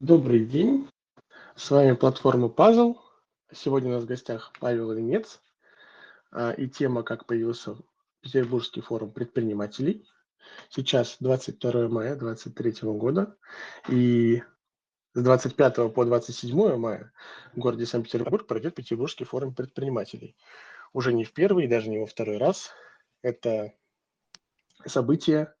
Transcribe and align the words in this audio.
Добрый 0.00 0.46
день, 0.46 0.88
с 1.54 1.70
вами 1.70 1.92
платформа 1.92 2.48
Puzzle. 2.48 2.96
Сегодня 3.52 3.90
у 3.90 3.92
нас 3.92 4.04
в 4.04 4.06
гостях 4.06 4.50
Павел 4.60 4.92
Ленец, 4.92 5.42
а, 6.30 6.52
и 6.52 6.68
тема 6.68 7.02
«Как 7.02 7.26
появился 7.26 7.76
Петербургский 8.22 8.80
форум 8.80 9.12
предпринимателей». 9.12 10.08
Сейчас 10.70 11.18
22 11.20 11.88
мая 11.88 12.16
2023 12.16 12.88
года, 12.92 13.36
и 13.90 14.42
с 15.12 15.22
25 15.22 15.92
по 15.92 16.04
27 16.06 16.76
мая 16.76 17.12
в 17.52 17.58
городе 17.58 17.84
Санкт-Петербург 17.84 18.46
пройдет 18.46 18.74
Петербургский 18.74 19.24
форум 19.24 19.54
предпринимателей. 19.54 20.34
Уже 20.94 21.12
не 21.12 21.24
в 21.24 21.34
первый, 21.34 21.68
даже 21.68 21.90
не 21.90 21.98
во 21.98 22.06
второй 22.06 22.38
раз. 22.38 22.70
Это 23.20 23.74
событие 24.86 25.54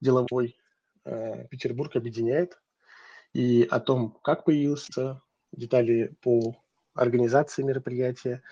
деловой 0.00 0.56
э, 1.04 1.48
Петербург 1.48 1.96
объединяет 1.96 2.56
и 3.32 3.66
о 3.70 3.80
том, 3.80 4.18
как 4.22 4.44
появился, 4.44 5.20
детали 5.52 6.14
по 6.20 6.56
организации 6.94 7.62
мероприятия, 7.62 8.42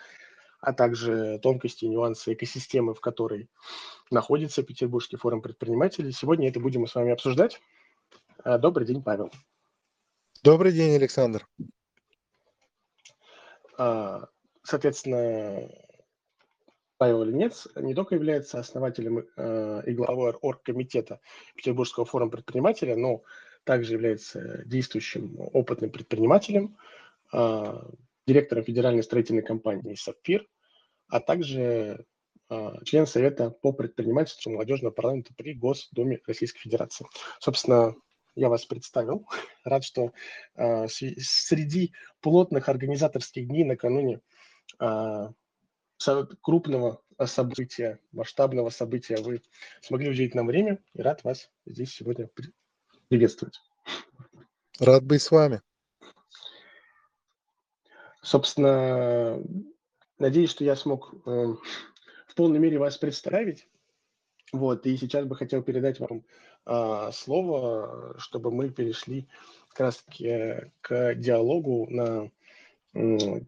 а 0.61 0.73
также 0.73 1.39
тонкости 1.41 1.85
и 1.85 1.89
нюансы 1.89 2.33
экосистемы, 2.33 2.95
в 2.95 3.01
которой 3.01 3.49
находится 4.11 4.63
Петербургский 4.63 5.17
форум 5.17 5.43
предпринимателей. 5.43 6.13
Сегодня 6.13 6.49
это 6.49 6.61
будем 6.61 6.83
мы 6.83 6.89
с 6.89 6.95
вами 6.95 7.13
обсуждать. 7.13 7.61
А, 8.45 8.59
добрый 8.59 8.87
день, 8.87 9.03
Павел. 9.03 9.31
Добрый 10.43 10.73
день, 10.73 10.95
Александр. 10.95 11.47
А, 13.79 14.29
соответственно, 14.63 15.69
Павел 16.99 17.25
Ленец 17.25 17.69
не 17.77 17.95
только 17.95 18.15
является 18.15 18.59
основателем 18.59 19.27
э, 19.37 19.83
и 19.87 19.93
главой 19.93 20.33
оргкомитета 20.33 21.21
Петербургского 21.55 22.07
форума 22.07 22.31
предпринимателя, 22.31 22.97
но 22.97 23.23
также 23.67 23.95
является 23.95 24.63
действующим 24.65 25.37
опытным 25.53 25.91
предпринимателем, 25.91 26.79
э, 27.33 27.83
директором 28.27 28.65
федеральной 28.65 29.03
строительной 29.03 29.43
компании 29.43 29.97
«Сапфир», 29.97 30.47
а 31.09 31.19
также 31.19 32.07
э, 32.49 32.73
член 32.85 33.07
Совета 33.09 33.51
по 33.51 33.73
предпринимательству 33.73 34.53
молодежного 34.53 34.93
парламента 34.93 35.35
при 35.37 35.53
Госдуме 35.53 36.21
Российской 36.27 36.61
Федерации. 36.61 37.07
Собственно, 37.41 37.97
я 38.37 38.49
вас 38.49 38.65
представил. 38.67 39.27
Рад, 39.65 39.83
что 39.83 40.13
э, 40.55 40.87
среди 40.89 41.93
плотных 42.21 42.69
организаторских 42.69 43.49
дней 43.49 43.65
накануне 43.65 44.21
крупного 46.43 47.01
события, 47.25 47.99
масштабного 48.13 48.71
события 48.71 49.17
вы 49.17 49.43
смогли 49.81 50.11
уделить 50.11 50.35
нам 50.35 50.47
время. 50.47 50.79
И 50.93 51.01
рад 51.01 51.25
вас 51.25 51.51
здесь 51.65 51.95
сегодня 51.95 52.29
приветствовать. 53.09 53.61
Рад 54.79 55.05
быть 55.05 55.23
с 55.23 55.31
вами. 55.31 55.63
Собственно, 58.23 59.41
надеюсь, 60.19 60.51
что 60.51 60.65
я 60.65 60.77
смог 60.77 61.15
э, 61.27 61.55
в 62.27 62.35
полной 62.35 62.59
мере 62.59 62.79
вас 62.79 62.99
представить. 62.99 63.69
Вот, 64.53 64.87
и 64.87 64.97
сейчас 64.97 65.25
бы 65.25 65.37
хотел 65.37 65.63
передать 65.63 66.01
вам 66.01 66.25
э, 66.67 67.11
слово, 67.13 68.17
чтобы 68.19 68.51
мы 68.51 68.71
перешли 68.71 69.29
как 69.69 69.81
раз-таки 69.81 70.71
к 70.81 71.15
диалогу 71.15 71.87
на 71.91 72.31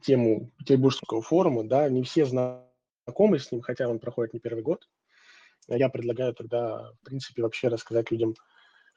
тему 0.03 0.51
Петербургского 0.59 1.23
форума, 1.23 1.65
да, 1.65 1.89
не 1.89 2.03
все 2.03 2.27
знакомы 2.27 3.39
с 3.39 3.51
ним, 3.51 3.63
хотя 3.63 3.89
он 3.89 3.99
проходит 3.99 4.35
не 4.35 4.41
первый 4.41 4.63
год. 4.63 4.87
Я 5.69 5.89
предлагаю 5.89 6.35
тогда, 6.35 6.93
в 6.93 7.05
принципе, 7.05 7.43
вообще 7.43 7.69
рассказать 7.69 8.11
людям, 8.11 8.35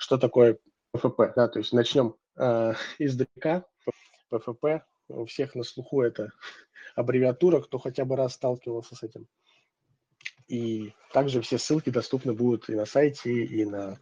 что 0.02 0.17
такое 0.17 0.57
ПФП, 0.91 1.33
да, 1.35 1.47
то 1.47 1.59
есть 1.59 1.73
начнем 1.73 2.16
э, 2.35 2.73
издалека. 2.99 3.66
ПФП 4.30 4.83
у 5.09 5.25
всех 5.25 5.55
на 5.55 5.63
слуху 5.63 6.02
это 6.02 6.31
аббревиатура, 6.95 7.61
кто 7.61 7.77
хотя 7.77 8.03
бы 8.03 8.16
раз 8.16 8.33
сталкивался 8.33 8.95
с 8.95 9.03
этим. 9.03 9.27
И 10.47 10.94
также 11.13 11.41
все 11.41 11.57
ссылки 11.57 11.90
доступны 11.91 12.34
будут 12.34 12.69
и 12.69 12.75
на 12.75 12.85
сайте, 12.85 13.31
и 13.31 13.63
на 13.63 14.00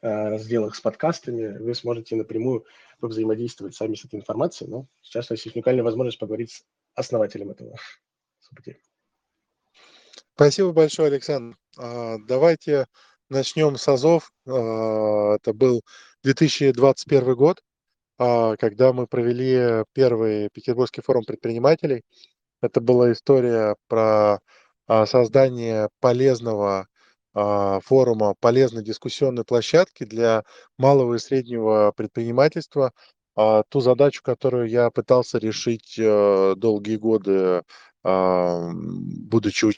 э, 0.00 0.28
разделах 0.30 0.74
с 0.74 0.80
подкастами. 0.80 1.58
Вы 1.58 1.74
сможете 1.74 2.16
напрямую 2.16 2.64
взаимодействовать 3.00 3.74
сами 3.74 3.94
с 3.94 4.04
этой 4.04 4.18
информацией. 4.18 4.70
Но 4.70 4.86
сейчас 5.02 5.30
у 5.30 5.34
нас 5.34 5.44
есть 5.44 5.54
уникальная 5.54 5.84
возможность 5.84 6.18
поговорить 6.18 6.50
с 6.52 6.64
основателем 6.94 7.50
этого 7.50 7.76
события. 8.40 8.80
Спасибо 10.34 10.72
большое, 10.72 11.08
Александр. 11.08 11.56
А, 11.78 12.16
давайте 12.26 12.86
начнем 13.32 13.76
с 13.76 13.88
АЗОВ. 13.88 14.30
А, 14.46 15.34
это 15.36 15.52
был 15.52 15.82
2021 16.22 17.34
год, 17.34 17.62
а, 18.18 18.56
когда 18.56 18.92
мы 18.92 19.06
провели 19.06 19.84
первый 19.92 20.48
Петербургский 20.52 21.02
форум 21.02 21.24
предпринимателей. 21.24 22.02
Это 22.60 22.80
была 22.80 23.12
история 23.12 23.76
про 23.88 24.38
создание 25.06 25.88
полезного 26.00 26.86
форума, 27.34 28.34
полезной 28.38 28.84
дискуссионной 28.84 29.44
площадки 29.44 30.04
для 30.04 30.44
малого 30.78 31.14
и 31.14 31.18
среднего 31.18 31.92
предпринимательства. 31.96 32.92
Ту 33.34 33.80
задачу, 33.80 34.22
которую 34.22 34.68
я 34.68 34.90
пытался 34.90 35.38
решить 35.38 35.98
э, 35.98 36.54
долгие 36.56 36.96
годы, 36.96 37.62
будучи 38.04 39.72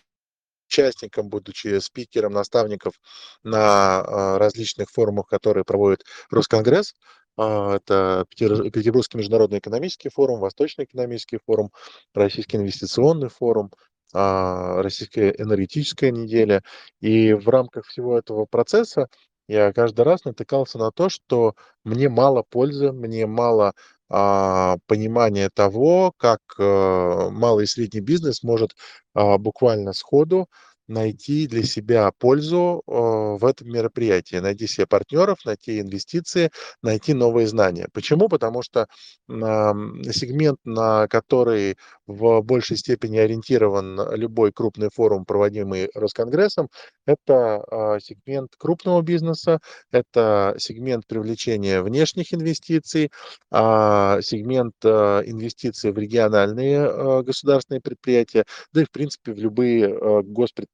участником, 0.75 1.29
будучи 1.29 1.79
спикером, 1.79 2.33
наставников 2.33 2.95
на 3.43 4.39
различных 4.39 4.91
форумах, 4.91 5.27
которые 5.27 5.65
проводит 5.65 6.05
Росконгресс. 6.31 6.95
Это 7.37 8.27
Петербургский 8.29 9.19
международный 9.19 9.59
экономический 9.59 10.09
форум, 10.09 10.41
Восточный 10.41 10.85
экономический 10.85 11.39
форум, 11.45 11.71
Российский 12.15 12.57
инвестиционный 12.59 13.29
форум, 13.29 13.71
а, 14.13 14.81
российская 14.81 15.35
энергетическая 15.37 16.13
неделя. 16.13 16.63
И 17.01 17.33
в 17.33 17.49
рамках 17.49 17.87
всего 17.87 18.17
этого 18.17 18.47
процесса 18.47 19.09
я 19.49 19.73
каждый 19.73 20.03
раз 20.03 20.25
натыкался 20.25 20.79
на 20.79 20.93
то, 20.93 21.09
что 21.09 21.55
мне 21.83 22.09
мало 22.09 22.45
пользы, 22.49 22.93
мне 22.93 23.27
мало 23.27 23.75
а, 24.11 24.77
понимания 24.87 25.51
того, 25.51 26.13
как 26.17 26.41
а, 26.59 27.31
малый 27.31 27.65
и 27.65 27.67
средний 27.67 28.01
бизнес 28.01 28.43
может 28.43 28.77
а, 29.15 29.39
буквально 29.39 29.93
сходу 29.93 30.49
найти 30.89 31.47
для 31.47 31.63
себя 31.63 32.11
пользу 32.19 32.83
э, 32.87 32.91
в 32.93 33.45
этом 33.45 33.69
мероприятии, 33.69 34.37
найти 34.37 34.67
себе 34.67 34.87
партнеров, 34.87 35.39
найти 35.45 35.81
инвестиции, 35.81 36.51
найти 36.83 37.15
новые 37.15 37.47
знания. 37.47 37.89
Почему? 37.93 38.29
Потому 38.29 38.63
что 38.63 38.87
сегмент, 39.29 40.59
на 40.65 41.09
который 41.09 41.77
в 42.07 42.43
большей 42.43 42.77
степени 42.77 43.17
ориентирован 43.19 44.15
любой 44.15 44.53
крупный 44.53 44.91
форум, 44.93 45.25
проводимый 45.25 45.91
Росконгрессом, 45.95 46.69
это 47.07 47.63
а, 47.71 48.01
сегмент 48.01 48.51
крупного 48.57 49.03
бизнеса, 49.03 49.61
это 49.91 50.55
сегмент 50.59 51.07
привлечения 51.07 51.83
внешних 51.83 52.33
инвестиций, 52.35 53.11
а, 53.51 54.21
сегмент 54.23 54.75
а, 54.85 55.21
инвестиций 55.21 55.93
в 55.93 55.99
региональные 55.99 57.23
государственные 57.23 57.81
предприятия, 57.81 58.45
да 58.73 58.83
и 58.83 58.85
в 58.85 58.91
принципе 58.91 59.33
в 59.33 59.39
любые 59.39 60.23
госпредприятия. 60.23 60.74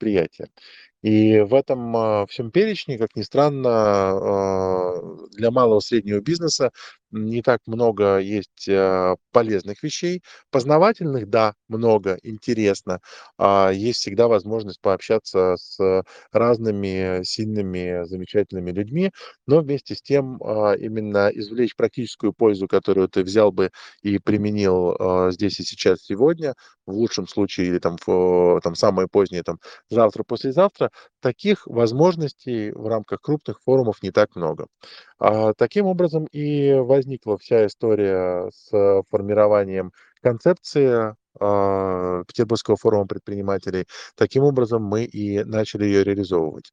И 1.02 1.40
в 1.40 1.54
этом 1.54 1.96
а, 1.96 2.26
всем 2.26 2.50
перечне, 2.50 2.98
как 2.98 3.16
ни 3.16 3.22
странно, 3.22 3.70
а, 3.70 4.94
для 5.32 5.50
малого 5.50 5.80
и 5.80 5.80
среднего 5.80 6.20
бизнеса 6.20 6.72
не 7.10 7.42
так 7.42 7.60
много 7.66 8.18
есть 8.18 8.68
а, 8.68 9.16
полезных 9.32 9.82
вещей. 9.82 10.22
Познавательных, 10.50 11.28
да, 11.28 11.54
много, 11.68 12.18
интересно. 12.22 13.00
Есть 13.72 14.00
всегда 14.00 14.28
возможность 14.28 14.80
пообщаться 14.80 15.56
с 15.56 16.02
разными 16.32 17.22
сильными, 17.24 18.04
замечательными 18.06 18.70
людьми, 18.70 19.12
но 19.46 19.60
вместе 19.60 19.94
с 19.94 20.02
тем 20.02 20.36
именно 20.38 21.30
извлечь 21.32 21.76
практическую 21.76 22.32
пользу, 22.32 22.68
которую 22.68 23.08
ты 23.08 23.22
взял 23.22 23.52
бы 23.52 23.70
и 24.02 24.18
применил 24.18 25.30
здесь 25.30 25.60
и 25.60 25.64
сейчас 25.64 26.00
сегодня, 26.02 26.54
в 26.86 26.92
лучшем 26.92 27.28
случае, 27.28 27.68
или 27.68 27.78
там, 27.78 27.96
в, 28.04 28.60
там 28.62 28.74
самое 28.74 29.08
позднее, 29.08 29.42
там, 29.42 29.58
завтра-послезавтра, 29.90 30.90
таких 31.20 31.66
возможностей 31.66 32.72
в 32.72 32.86
рамках 32.86 33.20
крупных 33.20 33.60
форумов 33.64 34.02
не 34.02 34.10
так 34.10 34.34
много. 34.36 34.66
А, 35.18 35.52
таким 35.54 35.86
образом 35.86 36.26
и 36.32 36.74
возникла 37.00 37.38
вся 37.38 37.66
история 37.66 38.50
с 38.50 39.02
формированием 39.10 39.92
концепции 40.22 41.14
а, 41.40 42.22
Петербургского 42.24 42.76
форума 42.76 43.06
предпринимателей. 43.06 43.86
Таким 44.16 44.44
образом 44.44 44.82
мы 44.82 45.04
и 45.04 45.42
начали 45.44 45.84
ее 45.84 46.04
реализовывать. 46.04 46.72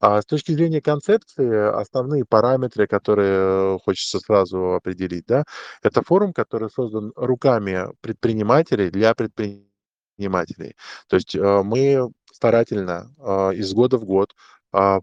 А 0.00 0.22
с 0.22 0.26
точки 0.26 0.52
зрения 0.52 0.80
концепции, 0.80 1.78
основные 1.78 2.24
параметры, 2.24 2.86
которые 2.86 3.78
хочется 3.80 4.18
сразу 4.18 4.74
определить, 4.74 5.26
да, 5.26 5.44
это 5.82 6.02
форум, 6.02 6.32
который 6.32 6.70
создан 6.70 7.12
руками 7.16 7.86
предпринимателей 8.00 8.90
для 8.90 9.14
предпринимателей. 9.14 10.74
То 11.08 11.16
есть 11.16 11.34
мы 11.34 12.10
старательно 12.32 13.10
из 13.54 13.72
года 13.72 13.98
в 13.98 14.04
год 14.04 14.34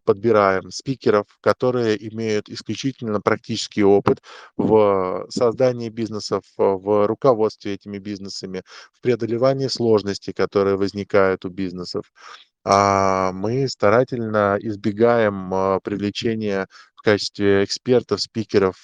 подбираем 0.03 0.71
спикеров, 0.71 1.25
которые 1.41 1.95
имеют 2.13 2.49
исключительно 2.49 3.21
практический 3.21 3.83
опыт 3.83 4.21
в 4.57 5.25
создании 5.29 5.89
бизнесов, 5.89 6.43
в 6.57 7.07
руководстве 7.07 7.73
этими 7.73 7.97
бизнесами, 7.97 8.63
в 8.91 9.01
преодолевании 9.01 9.67
сложностей, 9.67 10.33
которые 10.33 10.77
возникают 10.77 11.45
у 11.45 11.49
бизнесов. 11.49 12.11
А, 12.65 13.31
мы 13.33 13.67
старательно 13.67 14.57
избегаем 14.61 15.53
а, 15.53 15.79
привлечения 15.81 16.67
в 16.95 17.01
качестве 17.01 17.65
экспертов, 17.65 18.21
спикеров 18.21 18.77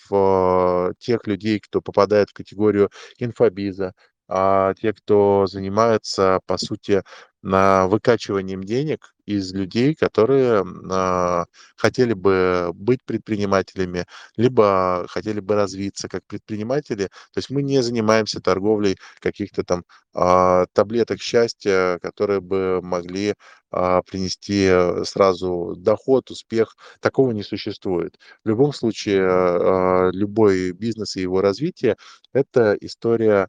тех 0.99 1.25
людей, 1.25 1.59
кто 1.61 1.81
попадает 1.81 2.29
в 2.29 2.33
категорию 2.33 2.89
инфобиза, 3.17 3.93
те, 4.29 4.93
кто 4.93 5.47
занимается, 5.47 6.39
по 6.45 6.57
сути, 6.57 7.01
на 7.41 7.87
выкачиванием 7.87 8.63
денег 8.63 9.13
из 9.25 9.53
людей, 9.53 9.95
которые 9.95 10.65
а, 10.91 11.45
хотели 11.77 12.13
бы 12.13 12.71
быть 12.73 13.03
предпринимателями, 13.05 14.05
либо 14.35 15.05
хотели 15.07 15.39
бы 15.39 15.55
развиться 15.55 16.09
как 16.09 16.25
предприниматели. 16.25 17.05
То 17.05 17.37
есть 17.37 17.49
мы 17.49 17.61
не 17.61 17.81
занимаемся 17.81 18.41
торговлей 18.41 18.97
каких-то 19.19 19.63
там 19.63 19.83
а, 20.13 20.65
таблеток 20.73 21.21
счастья, 21.21 21.99
которые 22.01 22.41
бы 22.41 22.81
могли 22.81 23.35
а, 23.71 24.01
принести 24.01 24.65
э, 24.67 25.03
сразу 25.05 25.75
доход, 25.77 26.31
успех. 26.31 26.75
Такого 26.99 27.31
не 27.31 27.43
существует. 27.43 28.17
В 28.43 28.49
любом 28.49 28.73
случае, 28.73 29.21
а, 29.29 30.09
любой 30.11 30.71
бизнес 30.71 31.15
и 31.15 31.21
его 31.21 31.41
развитие– 31.41 31.95
это 32.33 32.75
история 32.81 33.43
а, 33.43 33.47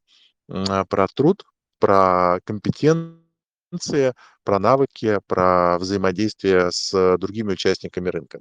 про 0.89 1.07
труд, 1.15 1.45
про 1.79 2.41
компетенцию, 2.45 4.15
про 4.45 4.59
навыки, 4.59 5.19
про 5.27 5.79
взаимодействие 5.79 6.71
с 6.73 7.17
другими 7.19 7.53
участниками 7.53 8.09
рынка. 8.09 8.41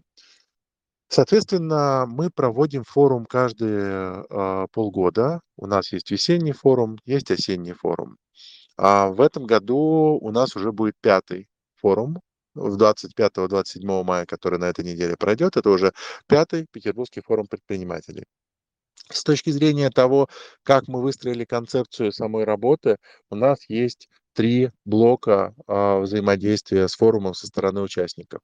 Соответственно, 1.09 2.06
мы 2.07 2.29
проводим 2.29 2.83
форум 2.83 3.25
каждые 3.25 4.25
э, 4.29 4.67
полгода. 4.71 5.41
У 5.57 5.65
нас 5.65 5.91
есть 5.91 6.11
весенний 6.11 6.51
форум, 6.51 7.00
есть 7.03 7.31
осенний 7.31 7.73
форум. 7.73 8.17
А 8.77 9.07
в 9.09 9.19
этом 9.19 9.45
году 9.45 10.19
у 10.21 10.31
нас 10.31 10.55
уже 10.55 10.71
будет 10.71 10.94
пятый 11.01 11.47
форум 11.75 12.21
в 12.53 12.77
25-27 12.77 14.03
мая, 14.03 14.25
который 14.27 14.59
на 14.59 14.65
этой 14.65 14.85
неделе 14.85 15.15
пройдет. 15.17 15.57
Это 15.57 15.71
уже 15.71 15.94
пятый 16.27 16.67
Петербургский 16.71 17.21
форум 17.21 17.47
предпринимателей. 17.47 18.25
С 19.12 19.24
точки 19.24 19.50
зрения 19.50 19.90
того, 19.90 20.28
как 20.63 20.88
мы 20.88 21.01
выстроили 21.01 21.46
концепцию 21.46 22.12
самой 22.12 22.44
работы, 22.44 22.98
у 23.30 23.36
нас 23.36 23.60
есть 23.68 24.07
три 24.34 24.72
блока 24.86 25.54
а, 25.68 26.00
взаимодействия 26.00 26.88
с 26.88 26.96
форумом 26.96 27.34
со 27.34 27.48
стороны 27.48 27.81
участников. 27.81 28.42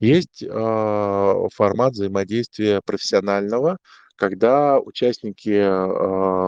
Есть 0.00 0.44
а, 0.48 1.46
формат 1.54 1.92
взаимодействия 1.92 2.80
профессионального, 2.84 3.78
когда 4.16 4.78
участники 4.80 5.56
а, 5.56 5.84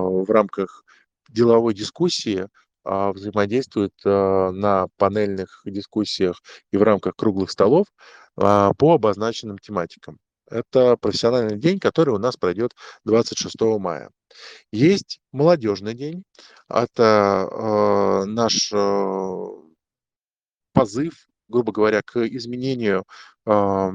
в 0.00 0.28
рамках 0.30 0.84
деловой 1.30 1.74
дискуссии 1.74 2.48
взаимодействуют 2.84 3.94
на 4.04 4.88
панельных 4.98 5.62
дискуссиях 5.64 6.42
и 6.70 6.76
в 6.76 6.82
рамках 6.82 7.16
круглых 7.16 7.50
столов 7.50 7.86
по 8.36 8.74
обозначенным 8.78 9.56
тематикам. 9.56 10.18
Это 10.54 10.96
профессиональный 10.96 11.58
день, 11.58 11.80
который 11.80 12.14
у 12.14 12.18
нас 12.18 12.36
пройдет 12.36 12.76
26 13.04 13.60
мая. 13.80 14.10
Есть 14.70 15.20
молодежный 15.32 15.94
день. 15.94 16.22
Это 16.68 17.48
э, 17.50 18.24
наш 18.26 18.70
э, 18.72 19.46
позыв, 20.72 21.26
грубо 21.48 21.72
говоря, 21.72 22.02
к 22.02 22.24
изменению 22.28 23.04
э, 23.46 23.90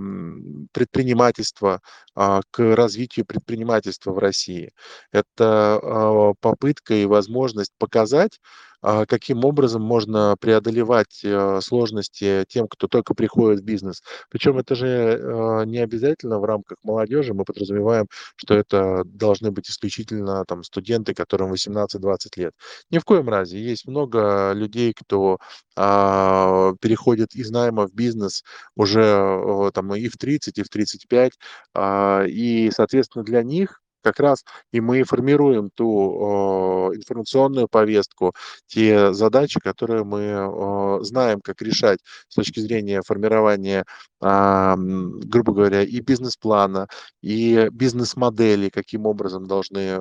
предпринимательства, 0.73 1.79
э, 2.17 2.41
к 2.51 2.75
развитию 2.75 3.25
предпринимательства 3.25 4.11
в 4.11 4.17
России. 4.17 4.73
Это 5.13 5.79
э, 5.81 6.33
попытка 6.41 6.93
и 6.93 7.05
возможность 7.05 7.71
показать, 7.77 8.41
каким 8.81 9.45
образом 9.45 9.81
можно 9.81 10.35
преодолевать 10.39 11.21
э, 11.23 11.59
сложности 11.61 12.45
тем, 12.47 12.67
кто 12.67 12.87
только 12.87 13.13
приходит 13.13 13.61
в 13.61 13.63
бизнес. 13.63 14.01
Причем 14.29 14.57
это 14.57 14.75
же 14.75 14.87
э, 14.87 15.65
не 15.65 15.79
обязательно 15.79 16.39
в 16.39 16.45
рамках 16.45 16.77
молодежи. 16.83 17.33
Мы 17.33 17.43
подразумеваем, 17.45 18.07
что 18.35 18.55
это 18.55 19.03
должны 19.05 19.51
быть 19.51 19.69
исключительно 19.69 20.45
там, 20.45 20.63
студенты, 20.63 21.13
которым 21.13 21.53
18-20 21.53 22.17
лет. 22.37 22.53
Ни 22.89 22.99
в 22.99 23.03
коем 23.03 23.29
разе. 23.29 23.59
Есть 23.59 23.87
много 23.87 24.53
людей, 24.53 24.93
кто 24.93 25.37
а, 25.75 26.73
переходит 26.81 27.35
из 27.35 27.51
найма 27.51 27.87
в 27.87 27.93
бизнес 27.93 28.43
уже 28.75 29.71
там, 29.73 29.93
и 29.95 30.07
в 30.07 30.17
30, 30.17 30.57
и 30.57 30.63
в 30.63 30.69
35. 30.69 31.33
А, 31.73 32.23
и, 32.25 32.69
соответственно, 32.71 33.23
для 33.23 33.43
них 33.43 33.81
как 34.01 34.19
раз 34.19 34.43
и 34.71 34.81
мы 34.81 35.03
формируем 35.03 35.69
ту 35.73 36.91
информационную 36.95 37.67
повестку, 37.67 38.33
те 38.67 39.13
задачи, 39.13 39.59
которые 39.59 40.03
мы 40.03 41.03
знаем, 41.03 41.41
как 41.41 41.61
решать 41.61 41.99
с 42.27 42.35
точки 42.35 42.59
зрения 42.59 43.01
формирования, 43.05 43.85
грубо 44.21 45.53
говоря, 45.53 45.83
и 45.83 45.99
бизнес-плана, 46.01 46.87
и 47.21 47.69
бизнес-модели, 47.71 48.69
каким 48.69 49.05
образом 49.05 49.45
должны 49.47 49.99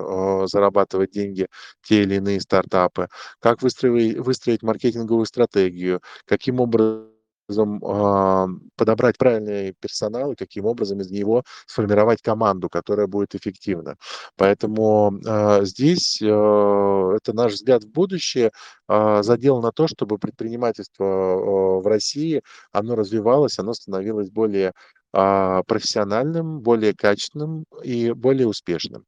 зарабатывать 0.49 1.11
деньги 1.13 1.47
те 1.83 2.03
или 2.03 2.17
иные 2.17 2.41
стартапы, 2.41 3.09
как 3.41 3.63
выстроить, 3.63 4.19
выстроить 4.19 4.63
маркетинговую 4.63 5.27
стратегию, 5.27 6.01
каким 6.25 6.61
образом 6.61 7.09
образом 7.49 8.71
подобрать 8.77 9.19
правильный 9.19 9.75
персонал 9.81 10.33
и 10.33 10.37
каким 10.37 10.67
образом 10.67 11.01
из 11.01 11.11
него 11.11 11.45
сформировать 11.67 12.23
команду, 12.23 12.69
которая 12.69 13.07
будет 13.07 13.35
эффективна. 13.35 13.97
Поэтому 14.37 15.19
а, 15.27 15.65
здесь 15.65 16.21
а, 16.23 17.15
это 17.17 17.33
наш 17.33 17.55
взгляд 17.55 17.85
в 17.85 17.91
будущее, 17.91 18.51
а, 18.87 19.23
задел 19.23 19.61
на 19.61 19.73
то, 19.73 19.87
чтобы 19.87 20.19
предпринимательство 20.19 21.05
в 21.05 21.87
России, 21.87 22.43
оно 22.73 22.95
развивалось, 22.95 23.59
оно 23.59 23.75
становилось 23.75 24.31
более 24.31 24.73
профессиональным, 25.11 26.61
более 26.61 26.95
качественным 26.95 27.65
и 27.83 28.13
более 28.13 28.47
успешным. 28.47 29.07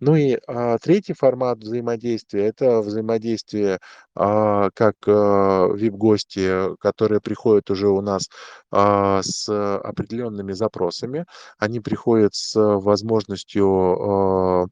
Ну 0.00 0.14
и 0.14 0.38
а, 0.46 0.78
третий 0.78 1.14
формат 1.14 1.58
взаимодействия– 1.58 2.46
это 2.46 2.80
взаимодействие 2.82 3.78
а, 4.14 4.70
как 4.74 4.96
а, 5.06 5.68
VIP-гости, 5.74 6.76
которые 6.78 7.20
приходят 7.20 7.70
уже 7.70 7.88
у 7.88 8.02
нас 8.02 8.28
а, 8.70 9.22
с 9.22 9.48
определенными 9.78 10.52
запросами. 10.52 11.24
Они 11.58 11.80
приходят 11.80 12.34
с 12.34 12.54
возможностью 12.56 14.64
а, 14.64 14.66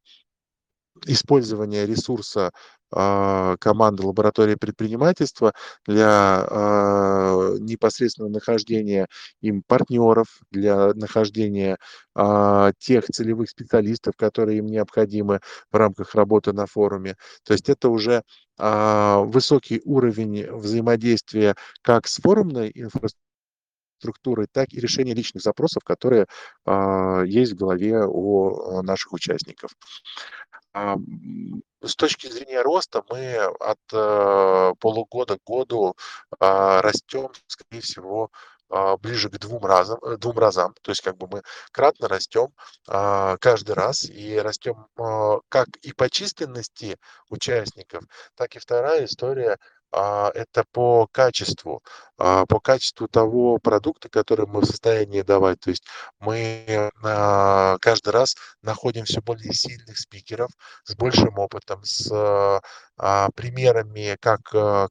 использования 1.06 1.86
ресурса 1.86 2.50
а, 2.96 3.56
команды 3.58 4.06
лаборатории 4.06 4.54
предпринимательства 4.54 5.52
для 5.84 6.46
а, 6.48 7.56
непосредственного 7.58 8.30
нахождения 8.32 9.08
им 9.40 9.62
партнеров, 9.66 10.26
для 10.52 10.94
нахождения 10.94 11.78
а, 12.14 12.72
тех 12.78 13.06
целевых 13.06 13.50
специалистов, 13.50 14.14
которые 14.16 14.58
им 14.58 14.66
необходимы 14.66 15.40
в 15.72 15.76
рамках 15.76 16.14
работы 16.14 16.52
на 16.52 16.66
форуме. 16.66 17.16
То 17.44 17.52
есть 17.52 17.68
это 17.68 17.88
уже 17.88 18.22
высокий 18.56 19.80
уровень 19.84 20.48
взаимодействия 20.52 21.56
как 21.82 22.06
с 22.06 22.20
форумной 22.20 22.70
инфраструктурой, 22.72 24.46
так 24.52 24.72
и 24.72 24.78
решения 24.78 25.12
личных 25.12 25.42
запросов, 25.42 25.82
которые 25.82 26.26
есть 26.64 27.52
в 27.54 27.56
голове 27.56 28.04
у 28.06 28.80
наших 28.82 29.12
участников. 29.12 29.72
С 30.74 31.96
точки 31.96 32.26
зрения 32.28 32.62
роста 32.62 33.04
мы 33.10 33.36
от 33.36 33.78
э, 33.92 34.72
полугода 34.80 35.36
к 35.36 35.44
году 35.44 35.94
а, 36.40 36.80
растем, 36.80 37.30
скорее 37.46 37.82
всего, 37.82 38.30
а, 38.70 38.96
ближе 38.96 39.30
к 39.30 39.38
двум 39.38 39.64
разам, 39.64 39.98
э, 40.02 40.16
двум 40.16 40.38
разам. 40.38 40.74
То 40.82 40.90
есть 40.90 41.02
как 41.02 41.16
бы 41.16 41.28
мы 41.28 41.42
кратно 41.70 42.08
растем 42.08 42.48
а, 42.88 43.36
каждый 43.36 43.74
раз 43.74 44.04
и 44.04 44.38
растем 44.38 44.86
как 45.48 45.68
и 45.82 45.92
по 45.92 46.10
численности 46.10 46.98
участников, 47.28 48.04
так 48.34 48.56
и 48.56 48.58
вторая 48.58 49.04
история 49.04 49.52
а, 49.52 49.58
это 49.94 50.64
по 50.72 51.06
качеству, 51.06 51.82
а, 52.18 52.46
по 52.46 52.58
качеству 52.60 53.06
того 53.08 53.58
продукта, 53.58 54.08
который 54.08 54.46
мы 54.46 54.60
в 54.60 54.64
состоянии 54.66 55.22
давать. 55.22 55.60
То 55.60 55.70
есть 55.70 55.84
мы 56.18 56.90
а, 57.02 57.76
каждый 57.80 58.10
раз 58.10 58.34
находим 58.62 59.04
все 59.04 59.20
более 59.22 59.52
сильных 59.52 59.98
спикеров 59.98 60.50
с 60.84 60.94
большим 60.96 61.38
опытом, 61.38 61.84
с 61.84 62.60
примерами 63.34 64.16
как 64.20 64.40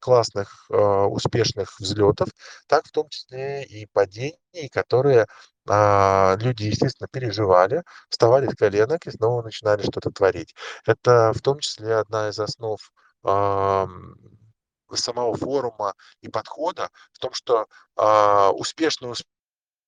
классных, 0.02 0.70
успешных 0.70 1.80
взлетов, 1.80 2.28
так 2.68 2.86
в 2.86 2.92
том 2.92 3.08
числе 3.08 3.64
и 3.64 3.86
падений, 3.94 4.70
которые 4.72 5.26
люди, 5.66 6.64
естественно, 6.64 7.08
переживали, 7.10 7.84
вставали 8.10 8.48
с 8.50 8.56
коленок 8.56 9.08
и 9.08 9.12
снова 9.12 9.42
начинали 9.42 9.84
что-то 9.84 10.12
творить. 10.12 10.54
Это 10.86 11.32
в 11.34 11.40
том 11.42 11.60
числе 11.60 11.96
одна 11.96 12.28
из 12.28 12.40
основ 12.40 12.78
самого 14.98 15.36
форума 15.36 15.94
и 16.22 16.30
подхода 16.30 16.90
в 17.12 17.20
том, 17.20 17.34
что 17.34 17.68
а, 17.96 18.52
успешный 18.52 19.12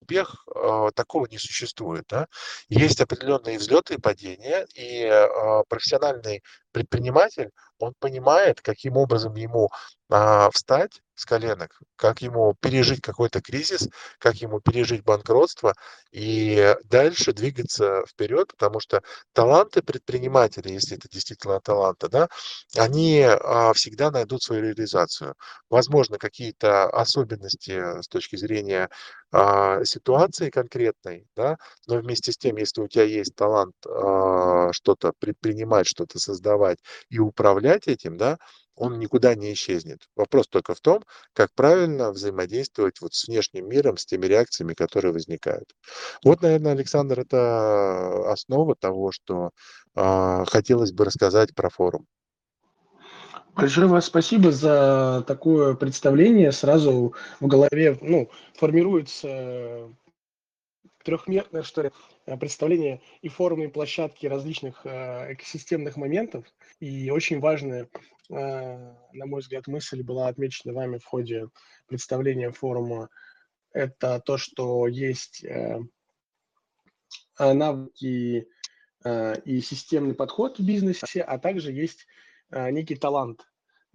успех, 0.06 0.46
э, 0.54 0.90
такого 0.94 1.26
не 1.26 1.38
существует. 1.38 2.04
Да? 2.08 2.28
Есть 2.68 3.00
определенные 3.00 3.58
взлеты 3.58 3.94
и 3.94 4.00
падения, 4.00 4.66
и 4.74 5.02
э, 5.02 5.62
профессиональный 5.68 6.42
предприниматель, 6.76 7.50
он 7.78 7.94
понимает, 7.98 8.60
каким 8.60 8.98
образом 8.98 9.34
ему 9.34 9.70
а, 10.10 10.50
встать 10.50 11.00
с 11.14 11.24
коленок, 11.24 11.80
как 11.96 12.20
ему 12.20 12.54
пережить 12.60 13.00
какой-то 13.00 13.40
кризис, 13.40 13.88
как 14.18 14.36
ему 14.36 14.60
пережить 14.60 15.02
банкротство 15.02 15.72
и 16.12 16.76
дальше 16.84 17.32
двигаться 17.32 18.04
вперед, 18.06 18.48
потому 18.48 18.80
что 18.80 19.02
таланты 19.32 19.82
предпринимателей, 19.82 20.74
если 20.74 20.98
это 20.98 21.08
действительно 21.08 21.60
таланты, 21.60 22.08
да, 22.08 22.28
они 22.76 23.22
а, 23.22 23.72
всегда 23.72 24.10
найдут 24.10 24.42
свою 24.42 24.62
реализацию. 24.62 25.34
Возможно, 25.70 26.18
какие-то 26.18 26.90
особенности 26.90 28.02
с 28.02 28.08
точки 28.08 28.36
зрения 28.36 28.90
а, 29.32 29.84
ситуации 29.84 30.50
конкретной, 30.50 31.26
да, 31.34 31.56
но 31.86 31.96
вместе 31.96 32.32
с 32.32 32.36
тем, 32.36 32.56
если 32.56 32.82
у 32.82 32.88
тебя 32.88 33.04
есть 33.04 33.34
талант 33.34 33.74
а, 33.86 34.72
что-то 34.72 35.12
предпринимать, 35.18 35.86
что-то 35.86 36.18
создавать 36.18 36.65
и 37.08 37.18
управлять 37.18 37.88
этим, 37.88 38.16
да, 38.16 38.38
он 38.76 38.98
никуда 38.98 39.34
не 39.34 39.52
исчезнет. 39.54 40.08
Вопрос 40.14 40.48
только 40.48 40.74
в 40.74 40.80
том, 40.80 41.02
как 41.32 41.52
правильно 41.54 42.12
взаимодействовать 42.12 43.00
вот 43.00 43.14
с 43.14 43.26
внешним 43.26 43.68
миром, 43.68 43.96
с 43.96 44.04
теми 44.04 44.26
реакциями, 44.26 44.74
которые 44.74 45.12
возникают. 45.12 45.74
Вот, 46.22 46.42
наверное, 46.42 46.72
Александр, 46.72 47.20
это 47.20 48.30
основа 48.30 48.74
того, 48.76 49.12
что 49.12 49.50
э, 49.94 50.44
хотелось 50.46 50.92
бы 50.92 51.04
рассказать 51.04 51.54
про 51.54 51.70
форум. 51.70 52.06
Большое 53.54 53.86
вас 53.86 54.04
спасибо 54.04 54.52
за 54.52 55.24
такое 55.26 55.74
представление. 55.74 56.52
Сразу 56.52 57.14
в 57.40 57.46
голове 57.46 57.96
ну, 58.02 58.28
формируется 58.54 59.88
трехмерное, 61.06 61.62
что 61.62 61.82
ли, 61.82 61.90
представление 62.40 63.00
и 63.22 63.28
форума, 63.28 63.64
и 63.64 63.68
площадки 63.68 64.26
различных 64.26 64.84
э, 64.84 65.34
экосистемных 65.34 65.96
моментов. 65.96 66.44
И 66.80 67.10
очень 67.10 67.38
важная, 67.38 67.88
э, 68.28 68.34
на 68.34 69.26
мой 69.26 69.40
взгляд, 69.40 69.68
мысль 69.68 70.02
была 70.02 70.26
отмечена 70.26 70.74
вами 70.74 70.98
в 70.98 71.04
ходе 71.04 71.48
представления 71.86 72.50
форума. 72.50 73.08
Это 73.72 74.20
то, 74.20 74.36
что 74.36 74.88
есть 74.88 75.44
э, 75.44 75.78
навыки 77.38 78.48
и 79.44 79.60
системный 79.60 80.14
подход 80.14 80.58
в 80.58 80.66
бизнесе, 80.66 81.22
а 81.22 81.38
также 81.38 81.70
есть 81.70 82.08
некий 82.50 82.96
талант 82.96 83.46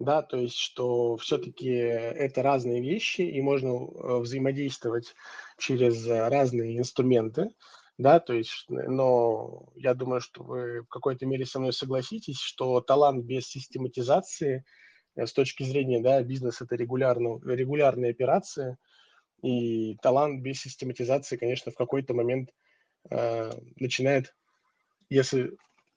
да, 0.02 0.22
то 0.22 0.36
есть 0.36 0.56
что 0.56 1.16
все-таки 1.16 1.68
это 1.68 2.42
разные 2.42 2.80
вещи, 2.80 3.22
и 3.22 3.40
можно 3.40 3.68
э, 3.68 4.18
взаимодействовать 4.18 5.14
через 5.58 6.06
разные 6.06 6.78
инструменты, 6.78 7.50
да, 7.98 8.18
то 8.18 8.32
есть, 8.32 8.64
но 8.68 9.68
я 9.76 9.94
думаю, 9.94 10.20
что 10.20 10.42
вы 10.42 10.82
в 10.82 10.88
какой-то 10.88 11.24
мере 11.26 11.46
со 11.46 11.60
мной 11.60 11.72
согласитесь, 11.72 12.40
что 12.40 12.80
талант 12.80 13.24
без 13.24 13.46
систематизации 13.46 14.64
э, 15.14 15.26
с 15.26 15.32
точки 15.32 15.62
зрения, 15.62 16.00
да, 16.00 16.22
бизнес 16.22 16.60
это 16.60 16.74
регулярно, 16.74 17.38
регулярные 17.44 18.10
операции, 18.10 18.76
и 19.42 19.96
талант 20.02 20.42
без 20.42 20.60
систематизации, 20.60 21.36
конечно, 21.36 21.70
в 21.70 21.76
какой-то 21.76 22.12
момент 22.14 22.50
э, 23.10 23.52
начинает, 23.76 24.34
если 25.10 25.52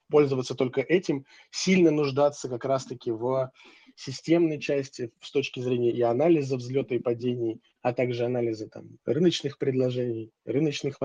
пользоваться 0.10 0.54
только 0.54 0.82
этим, 0.82 1.26
сильно 1.50 1.92
нуждаться 1.92 2.50
как 2.50 2.66
раз-таки 2.66 3.12
в 3.12 3.52
системной 3.96 4.60
части 4.60 5.12
с 5.22 5.32
точки 5.32 5.60
зрения 5.60 5.92
и 5.92 6.02
анализа 6.02 6.58
взлета 6.58 6.96
и 6.96 7.00
падений, 7.00 7.62
а 7.82 7.94
также 7.94 8.26
анализа 8.26 8.68
там, 8.68 8.98
рыночных 9.06 9.58
предложений, 9.58 10.32
рыночных 10.46 10.98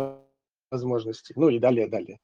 возможностей, 0.71 1.35
ну 1.37 1.49
и 1.49 1.59
далее, 1.59 1.87
далее. 1.87 2.21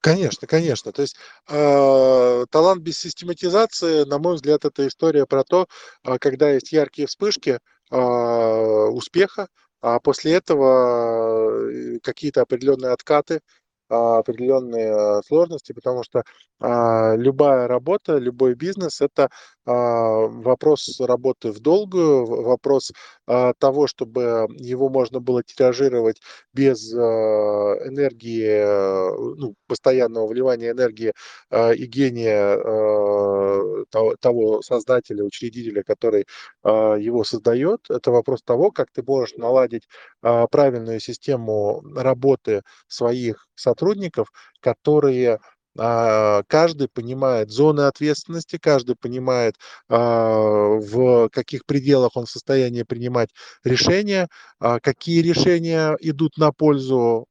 Конечно, 0.00 0.46
конечно. 0.46 0.92
То 0.92 1.02
есть 1.02 1.16
э, 1.48 2.46
талант 2.50 2.82
без 2.82 2.98
систематизации, 2.98 4.04
на 4.04 4.18
мой 4.18 4.36
взгляд, 4.36 4.64
это 4.64 4.86
история 4.86 5.26
про 5.26 5.42
то, 5.42 5.66
э, 6.04 6.18
когда 6.18 6.50
есть 6.50 6.72
яркие 6.72 7.08
вспышки 7.08 7.58
э, 7.90 7.96
успеха, 7.96 9.48
а 9.80 9.98
после 10.00 10.34
этого 10.34 12.00
какие-то 12.02 12.42
определенные 12.42 12.92
откаты, 12.92 13.40
определенные 13.88 15.22
сложности, 15.26 15.72
потому 15.72 16.02
что 16.02 16.22
а, 16.60 17.14
любая 17.16 17.68
работа, 17.68 18.18
любой 18.18 18.54
бизнес– 18.54 19.00
это 19.02 19.30
а, 19.64 20.26
вопрос 20.26 21.00
работы 21.00 21.52
в 21.52 21.60
долгую, 21.60 22.26
вопрос 22.26 22.92
того, 23.26 23.86
чтобы 23.86 24.46
его 24.56 24.88
можно 24.88 25.20
было 25.20 25.42
тиражировать 25.42 26.20
без 26.54 26.92
энергии, 26.94 28.64
ну, 29.36 29.54
постоянного 29.66 30.26
вливания 30.28 30.70
энергии 30.70 31.12
и 31.52 31.86
гения 31.86 32.56
того 34.20 34.62
создателя, 34.62 35.24
учредителя, 35.24 35.82
который 35.82 36.24
его 36.64 37.22
создает. 37.24 37.80
Это 37.90 38.10
вопрос 38.10 38.42
того, 38.42 38.70
как 38.70 38.90
ты 38.92 39.02
можешь 39.02 39.36
наладить 39.36 39.86
правильную 40.22 41.00
систему 41.00 41.82
работы 41.94 42.62
своих 42.86 43.47
сотрудников, 43.58 44.28
которые 44.60 45.38
а, 45.78 46.42
каждый 46.48 46.88
понимает 46.88 47.50
зоны 47.50 47.82
ответственности, 47.82 48.58
каждый 48.58 48.96
понимает, 48.96 49.54
а, 49.88 50.76
в 50.78 51.28
каких 51.30 51.64
пределах 51.66 52.16
он 52.16 52.26
в 52.26 52.30
состоянии 52.30 52.82
принимать 52.82 53.30
решения, 53.64 54.28
а, 54.58 54.80
какие 54.80 55.22
решения 55.22 55.96
идут 56.00 56.36
на 56.36 56.52
пользу 56.52 57.26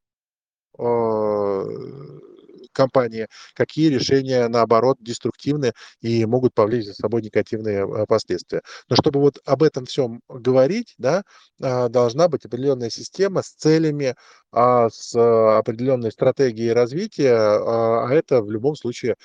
компании, 2.77 3.27
какие 3.53 3.89
решения, 3.89 4.47
наоборот, 4.47 4.97
деструктивны 5.01 5.73
и 6.01 6.25
могут 6.25 6.53
повлечь 6.53 6.85
за 6.85 6.93
собой 6.93 7.23
негативные 7.23 7.79
э, 7.79 8.05
последствия. 8.07 8.61
Но 8.89 8.95
чтобы 8.95 9.19
вот 9.19 9.39
об 9.45 9.63
этом 9.63 9.85
всем 9.85 10.21
говорить, 10.29 10.93
да, 10.97 11.23
а, 11.61 11.89
должна 11.89 12.27
быть 12.27 12.45
определенная 12.45 12.89
система 12.89 13.41
с 13.41 13.49
целями, 13.49 14.15
а, 14.51 14.89
с 14.89 15.15
определенной 15.57 16.11
стратегией 16.11 16.71
развития, 16.71 17.35
а, 17.35 18.07
а 18.07 18.13
это 18.13 18.41
в 18.41 18.51
любом 18.51 18.75
случае 18.75 19.15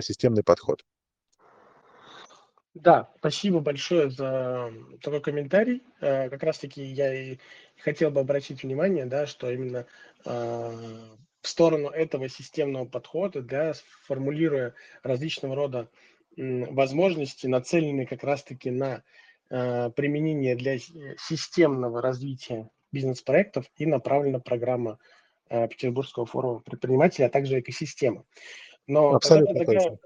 системный 0.00 0.42
подход. 0.42 0.82
Да, 2.74 3.08
спасибо 3.18 3.60
большое 3.60 4.10
за 4.10 4.70
такой 5.00 5.20
комментарий. 5.20 5.82
Э, 6.00 6.28
как 6.28 6.42
раз-таки 6.42 6.82
я 6.84 7.14
и 7.14 7.38
хотел 7.78 8.10
бы 8.10 8.20
обратить 8.20 8.62
внимание, 8.62 9.06
да, 9.06 9.26
что 9.26 9.50
именно 9.50 9.86
в 11.46 11.48
сторону 11.48 11.90
этого 11.90 12.28
системного 12.28 12.86
подхода, 12.86 13.40
да, 13.40 13.72
формулируя 14.02 14.74
различного 15.04 15.54
рода 15.54 15.88
возможности, 16.36 17.46
нацеленные 17.46 18.04
как 18.04 18.24
раз-таки 18.24 18.72
на 18.72 19.04
э, 19.48 19.90
применение 19.90 20.56
для 20.56 20.76
системного 20.78 22.02
развития 22.02 22.68
бизнес-проектов 22.90 23.66
и 23.76 23.86
направлена 23.86 24.40
программа 24.40 24.98
э, 25.48 25.68
Петербургского 25.68 26.26
форума 26.26 26.58
предпринимателей, 26.58 27.26
а 27.26 27.30
также 27.30 27.60
экосистема. 27.60 28.24
Но 28.88 29.14
Абсолютно 29.14 29.54
тогда 29.54 29.64
предлагаю, 29.66 29.98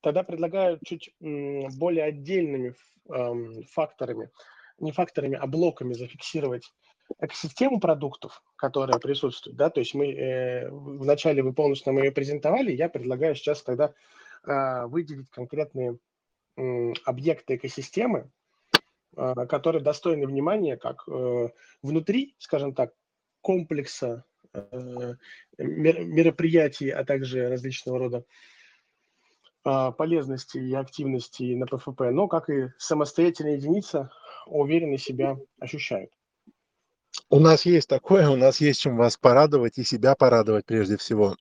тогда 0.00 0.22
предлагаю 0.24 0.80
чуть 0.84 1.14
более 1.20 2.04
отдельными 2.04 2.74
э, 3.08 3.62
факторами, 3.70 4.28
не 4.80 4.90
факторами, 4.90 5.36
а 5.36 5.46
блоками 5.46 5.94
зафиксировать 5.94 6.64
экосистему 7.20 7.80
продуктов, 7.80 8.42
которая 8.56 8.98
присутствует, 8.98 9.56
да, 9.56 9.70
то 9.70 9.80
есть 9.80 9.94
мы 9.94 10.12
э, 10.12 10.68
вначале 10.70 11.42
вы 11.42 11.52
полностью 11.52 11.92
нам 11.92 12.02
ее 12.02 12.12
презентовали, 12.12 12.72
я 12.72 12.88
предлагаю 12.88 13.34
сейчас 13.34 13.62
тогда 13.62 13.92
э, 14.44 14.86
выделить 14.86 15.30
конкретные 15.30 15.98
э, 16.56 16.92
объекты 17.04 17.56
экосистемы, 17.56 18.30
э, 19.16 19.34
которые 19.48 19.82
достойны 19.82 20.26
внимания 20.26 20.76
как 20.76 21.04
э, 21.08 21.48
внутри, 21.82 22.34
скажем 22.38 22.74
так, 22.74 22.92
комплекса 23.40 24.24
э, 24.52 25.14
мероприятий, 25.58 26.90
а 26.90 27.04
также 27.04 27.48
различного 27.48 27.98
рода 27.98 28.24
э, 29.64 29.92
полезности 29.96 30.58
и 30.58 30.74
активности 30.74 31.54
на 31.54 31.66
ПФП, 31.66 32.00
но 32.10 32.28
как 32.28 32.50
и 32.50 32.70
самостоятельная 32.78 33.56
единица 33.56 34.10
уверенно 34.46 34.98
себя 34.98 35.38
ощущают. 35.60 36.10
У 37.30 37.40
нас 37.40 37.66
есть 37.66 37.88
такое, 37.88 38.28
у 38.28 38.36
нас 38.36 38.60
есть 38.60 38.80
чем 38.80 38.96
вас 38.96 39.16
порадовать 39.16 39.78
и 39.78 39.84
себя 39.84 40.14
порадовать 40.14 40.66
прежде 40.66 40.96
всего. 40.96 41.36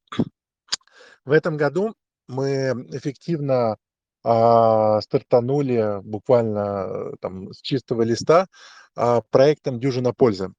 В 1.26 1.32
этом 1.32 1.58
году 1.58 1.94
мы 2.28 2.74
эффективно 2.90 3.78
а, 4.24 5.02
стартанули 5.02 6.02
буквально 6.04 6.86
э, 6.88 7.12
там 7.22 7.54
с 7.54 7.62
чистого 7.62 8.04
листа 8.04 8.48
а, 8.96 9.22
проектом 9.32 9.80
«Дюжина 9.80 10.14
пользы». 10.14 10.54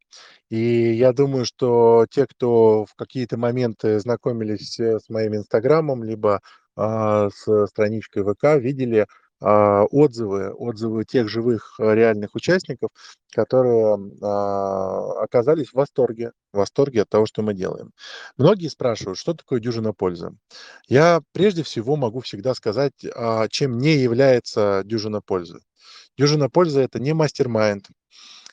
И 0.51 0.93
я 0.93 1.13
думаю, 1.13 1.45
что 1.45 2.07
те, 2.11 2.27
кто 2.27 2.85
в 2.85 2.95
какие-то 2.95 3.39
моменты 3.39 3.99
знакомились 4.01 4.79
с 4.79 5.09
моим 5.09 5.37
инстаграмом, 5.37 6.03
либо 6.05 6.41
а, 6.77 7.31
с 7.31 7.67
страничкой 7.69 8.25
ВК, 8.25 8.61
видели 8.61 9.07
отзывы, 9.43 10.53
отзывы 10.53 11.05
тех 11.05 11.29
живых 11.29 11.75
а, 11.79 11.95
реальных 11.95 12.35
участников, 12.35 12.91
которые 13.31 13.99
а, 14.23 15.23
оказались 15.23 15.69
в 15.69 15.75
восторге, 15.75 16.33
в 16.53 16.59
восторге 16.59 17.03
от 17.03 17.09
того, 17.09 17.27
что 17.27 17.43
мы 17.43 17.55
делаем. 17.55 17.91
Многие 18.37 18.69
спрашивают, 18.69 19.19
что 19.19 19.35
такое 19.35 19.61
дюжина 19.61 19.93
пользы. 19.93 20.37
Я 20.87 21.23
прежде 21.33 21.63
всего 21.63 21.97
могу 21.97 22.21
всегда 22.21 22.55
сказать, 22.55 22.95
чем 23.51 23.79
не 23.79 23.97
является 23.97 24.83
дюжина 24.85 25.21
пользы. 25.21 25.61
Дюжина 26.17 26.51
пользы– 26.51 26.81
это 26.83 27.01
не 27.01 27.15
мастер-майнд, 27.15 27.89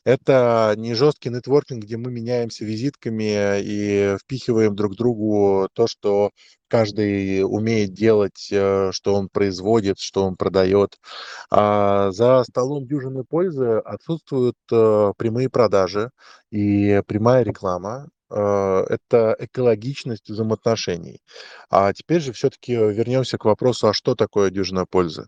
это 0.09 0.73
не 0.77 0.95
жесткий 0.95 1.29
нетворкинг, 1.29 1.83
где 1.83 1.97
мы 1.97 2.11
меняемся 2.11 2.65
визитками 2.65 3.59
и 3.61 4.17
впихиваем 4.17 4.75
друг 4.75 4.95
другу 4.95 5.69
то, 5.73 5.85
что 5.87 6.31
каждый 6.67 7.43
умеет 7.43 7.93
делать, 7.93 8.49
э, 8.51 8.91
что 8.91 9.13
он 9.15 9.29
производит, 9.29 9.99
что 9.99 10.23
он 10.23 10.35
продает. 10.35 10.97
А 11.51 12.11
за 12.11 12.43
столом 12.43 12.87
дюжины 12.87 13.23
пользы 13.23 13.77
отсутствуют 13.85 14.57
э, 14.71 15.13
прямые 15.17 15.49
продажи 15.49 16.09
и 16.51 17.01
прямая 17.07 17.43
реклама. 17.43 18.07
Э, 18.31 18.85
это 18.89 19.35
экологичность 19.39 20.29
взаимоотношений. 20.29 21.21
А 21.69 21.93
теперь 21.93 22.21
же 22.21 22.31
все-таки 22.33 22.73
вернемся 22.73 23.37
к 23.37 23.45
вопросу, 23.45 23.87
а 23.87 23.93
что 23.93 24.15
такое 24.15 24.49
дюжина 24.51 24.85
пользы? 24.85 25.25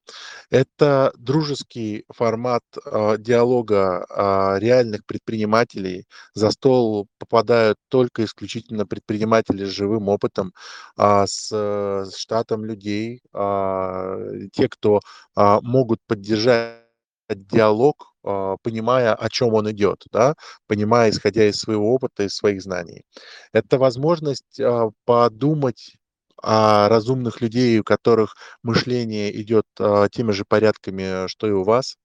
Это 0.49 1.11
дружеский 1.17 2.05
формат 2.13 2.63
э, 2.85 3.17
диалога 3.17 4.05
э, 4.09 4.59
реальных 4.59 5.05
предпринимателей. 5.05 6.05
За 6.33 6.51
стол 6.51 7.07
попадают 7.17 7.77
только 7.89 8.23
исключительно 8.25 8.85
предприниматели 8.85 9.65
с 9.65 9.69
живым 9.69 10.07
опытом, 10.09 10.53
э, 10.97 11.25
с, 11.27 12.11
штатом 12.15 12.65
людей, 12.65 13.21
э, 13.33 14.47
те, 14.53 14.69
кто 14.69 14.99
э, 15.35 15.59
могут 15.61 15.99
поддержать 16.07 16.80
диалог, 17.35 18.13
а, 18.23 18.55
понимая, 18.61 19.13
о 19.15 19.29
чем 19.29 19.53
он 19.53 19.71
идет, 19.71 20.03
да, 20.11 20.35
понимая, 20.67 21.09
исходя 21.09 21.45
из 21.47 21.57
своего 21.57 21.93
опыта, 21.93 22.23
из 22.23 22.35
своих 22.35 22.61
знаний. 22.61 23.03
Это 23.53 23.77
возможность 23.77 24.59
а, 24.59 24.89
подумать 25.05 25.95
о 26.41 26.89
разумных 26.89 27.41
людей, 27.41 27.79
у 27.79 27.83
которых 27.83 28.35
мышление 28.63 29.35
идет 29.41 29.65
а, 29.79 30.09
теми 30.09 30.31
же 30.31 30.43
порядками, 30.47 31.27
что 31.27 31.47
и 31.47 31.51
у 31.51 31.63
вас. 31.63 31.97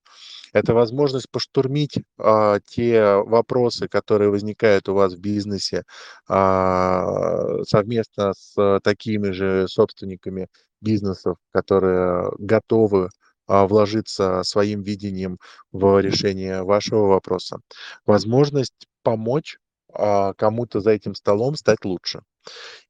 Это 0.53 0.73
возможность 0.73 1.29
поштурмить 1.29 1.99
а, 2.19 2.59
те 2.65 3.15
вопросы, 3.17 3.87
которые 3.87 4.29
возникают 4.29 4.89
у 4.89 4.93
вас 4.93 5.13
в 5.13 5.19
бизнесе 5.19 5.83
а, 6.27 7.63
совместно 7.67 8.33
с 8.33 8.79
такими 8.83 9.31
же 9.31 9.67
собственниками 9.67 10.47
бизнесов, 10.81 11.37
которые 11.51 12.31
готовы 12.37 13.09
вложиться 13.47 14.43
своим 14.43 14.81
видением 14.81 15.39
в 15.71 15.99
решение 16.01 16.63
вашего 16.63 17.07
вопроса. 17.07 17.59
Возможность 18.05 18.87
помочь 19.03 19.57
а, 19.93 20.33
кому-то 20.33 20.79
за 20.81 20.91
этим 20.91 21.15
столом 21.15 21.55
стать 21.55 21.85
лучше. 21.85 22.21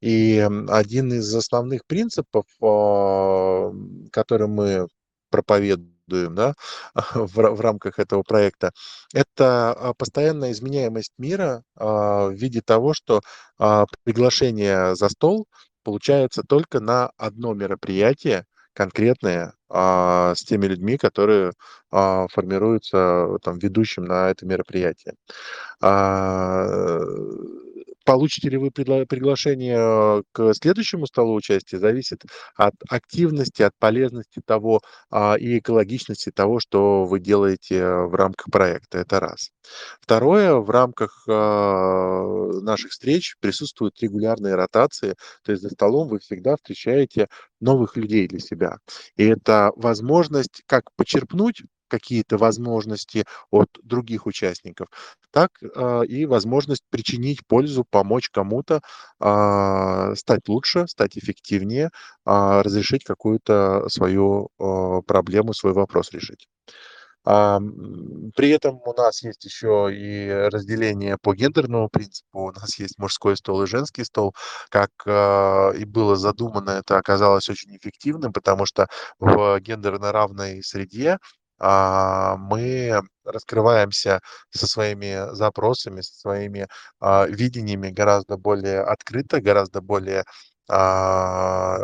И 0.01 0.47
один 0.67 1.13
из 1.13 1.33
основных 1.33 1.85
принципов, 1.85 2.45
а, 2.61 3.71
который 4.11 4.47
мы 4.47 4.87
проповедуем 5.29 6.35
да, 6.35 6.53
в, 7.13 7.27
в 7.27 7.61
рамках 7.61 7.99
этого 7.99 8.23
проекта, 8.23 8.71
это 9.13 9.93
постоянная 9.97 10.51
изменяемость 10.51 11.13
мира 11.17 11.63
в 11.75 12.31
виде 12.31 12.61
того, 12.61 12.93
что 12.93 13.21
приглашение 14.03 14.95
за 14.95 15.09
стол 15.09 15.47
получается 15.83 16.43
только 16.43 16.79
на 16.79 17.11
одно 17.17 17.53
мероприятие, 17.53 18.45
конкретные 18.73 19.53
а, 19.69 20.33
с 20.35 20.43
теми 20.43 20.67
людьми, 20.67 20.97
которые 20.97 21.51
а, 21.91 22.27
формируются 22.29 23.37
там, 23.43 23.59
ведущим 23.59 24.05
на 24.05 24.29
это 24.29 24.45
мероприятие. 24.45 25.15
А, 25.81 26.65
Получите 28.07 28.47
ли 28.47 28.55
вы 28.55 28.71
приглашение 28.71 30.23
к 30.31 30.53
следующему 30.53 31.07
столу 31.07 31.35
участия, 31.35 31.77
зависит 31.77 32.23
от 32.55 32.73
активности, 32.87 33.63
от 33.63 33.73
полезности 33.77 34.41
того 34.45 34.79
а, 35.11 35.35
и 35.37 35.59
экологичности 35.59 36.31
того, 36.31 36.61
что 36.61 37.03
вы 37.03 37.19
делаете 37.19 37.85
в 37.85 38.15
рамках 38.15 38.45
проекта. 38.49 38.99
Это 38.99 39.19
раз. 39.19 39.49
Второе, 39.99 40.53
в 40.53 40.69
рамках 40.69 41.25
а, 41.27 42.23
наших 42.61 42.91
встреч 42.91 43.35
присутствуют 43.41 44.01
регулярные 44.01 44.55
ротации, 44.55 45.15
то 45.43 45.51
есть 45.51 45.61
за 45.61 45.69
столом 45.69 46.07
вы 46.07 46.19
всегда 46.19 46.55
встречаете 46.55 47.27
новых 47.59 47.97
людей 47.97 48.29
для 48.29 48.39
себя. 48.39 48.77
И 49.17 49.25
это 49.25 49.73
возможность 49.75 50.63
как 50.65 50.93
почерпнуть 50.95 51.63
какие-то 51.87 52.37
возможности 52.37 53.25
от 53.51 53.69
других 53.83 54.25
участников, 54.25 54.87
так 55.31 55.51
э, 55.61 56.05
и 56.07 56.25
возможность 56.25 56.83
причинить 56.89 57.45
пользу, 57.47 57.85
помочь 57.89 58.29
кому-то 58.29 58.81
э, 59.19 60.15
стать 60.15 60.47
лучше, 60.47 60.87
стать 60.87 61.17
эффективнее, 61.17 61.89
э, 62.25 62.61
разрешить 62.61 63.03
какую-то 63.03 63.87
свою 63.89 64.49
э, 64.59 65.01
проблему, 65.05 65.53
свой 65.53 65.73
вопрос 65.73 66.11
решить. 66.11 66.47
При 67.25 68.49
этом 68.51 68.79
у 68.85 68.93
нас 68.93 69.21
есть 69.21 69.43
еще 69.43 69.89
и 69.91 70.31
разделение 70.49 71.17
по 71.21 71.33
гендерному 71.35 71.89
принципу. 71.89 72.45
У 72.45 72.51
нас 72.53 72.79
есть 72.79 72.97
мужской 72.97 73.35
стол 73.35 73.63
и 73.63 73.67
женский 73.67 74.05
стол. 74.05 74.33
Как 74.69 74.91
и 75.05 75.83
было 75.83 76.15
задумано, 76.15 76.69
это 76.69 76.97
оказалось 76.97 77.49
очень 77.49 77.75
эффективным, 77.75 78.31
потому 78.31 78.65
что 78.65 78.87
в 79.19 79.59
гендерно 79.59 80.13
равной 80.13 80.63
среде 80.63 81.17
мы 81.59 83.01
раскрываемся 83.23 84.19
со 84.51 84.67
своими 84.67 85.33
запросами, 85.33 86.01
со 86.01 86.13
своими 86.15 86.67
а, 86.99 87.25
видениями 87.27 87.89
гораздо 87.89 88.37
более 88.37 88.81
открыто, 88.81 89.41
гораздо 89.41 89.81
более 89.81 90.23
а, 90.69 91.77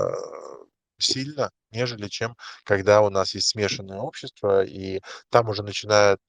сильно, 0.98 1.50
нежели 1.72 2.08
чем 2.08 2.36
когда 2.64 3.02
у 3.02 3.10
нас 3.10 3.34
есть 3.34 3.50
смешанное 3.50 4.00
общество, 4.00 4.64
и 4.64 5.02
там 5.30 5.50
уже 5.50 5.64
начинают 5.64 6.22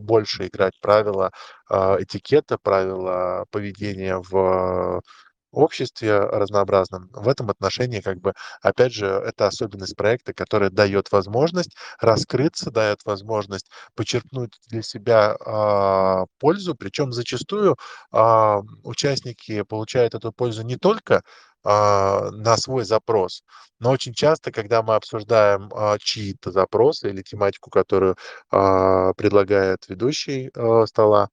больше 0.00 0.46
играть 0.48 0.78
правила 0.80 1.30
этикета, 1.70 2.58
правила 2.58 3.46
поведения 3.50 4.18
в 4.18 5.00
обществе 5.52 6.18
разнообразном. 6.18 7.08
В 7.12 7.28
этом 7.28 7.50
отношении, 7.50 8.00
как 8.00 8.20
бы, 8.20 8.32
опять 8.62 8.92
же, 8.92 9.06
это 9.06 9.46
особенность 9.46 9.96
проекта, 9.96 10.32
которая 10.34 10.70
дает 10.70 11.12
возможность 11.12 11.76
раскрыться, 12.00 12.70
дает 12.70 13.00
возможность 13.04 13.70
почерпнуть 13.94 14.58
для 14.68 14.82
себя 14.82 15.36
а, 15.44 16.24
пользу, 16.38 16.74
причем 16.74 17.12
зачастую 17.12 17.76
а, 18.10 18.60
участники 18.82 19.62
получают 19.62 20.14
эту 20.14 20.32
пользу 20.32 20.62
не 20.62 20.76
только 20.76 21.22
а, 21.64 22.30
на 22.30 22.56
свой 22.56 22.84
запрос. 22.84 23.42
Но 23.78 23.90
очень 23.90 24.14
часто, 24.14 24.50
когда 24.52 24.82
мы 24.82 24.94
обсуждаем 24.94 25.70
а, 25.74 25.98
чьи-то 25.98 26.50
запросы 26.50 27.10
или 27.10 27.22
тематику, 27.22 27.70
которую 27.70 28.16
а, 28.50 29.12
предлагает 29.14 29.88
ведущий 29.88 30.50
а, 30.56 30.86
стола, 30.86 31.28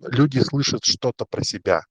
люди 0.00 0.38
слышат 0.38 0.82
что-то 0.82 1.26
про 1.26 1.42
себя 1.44 1.82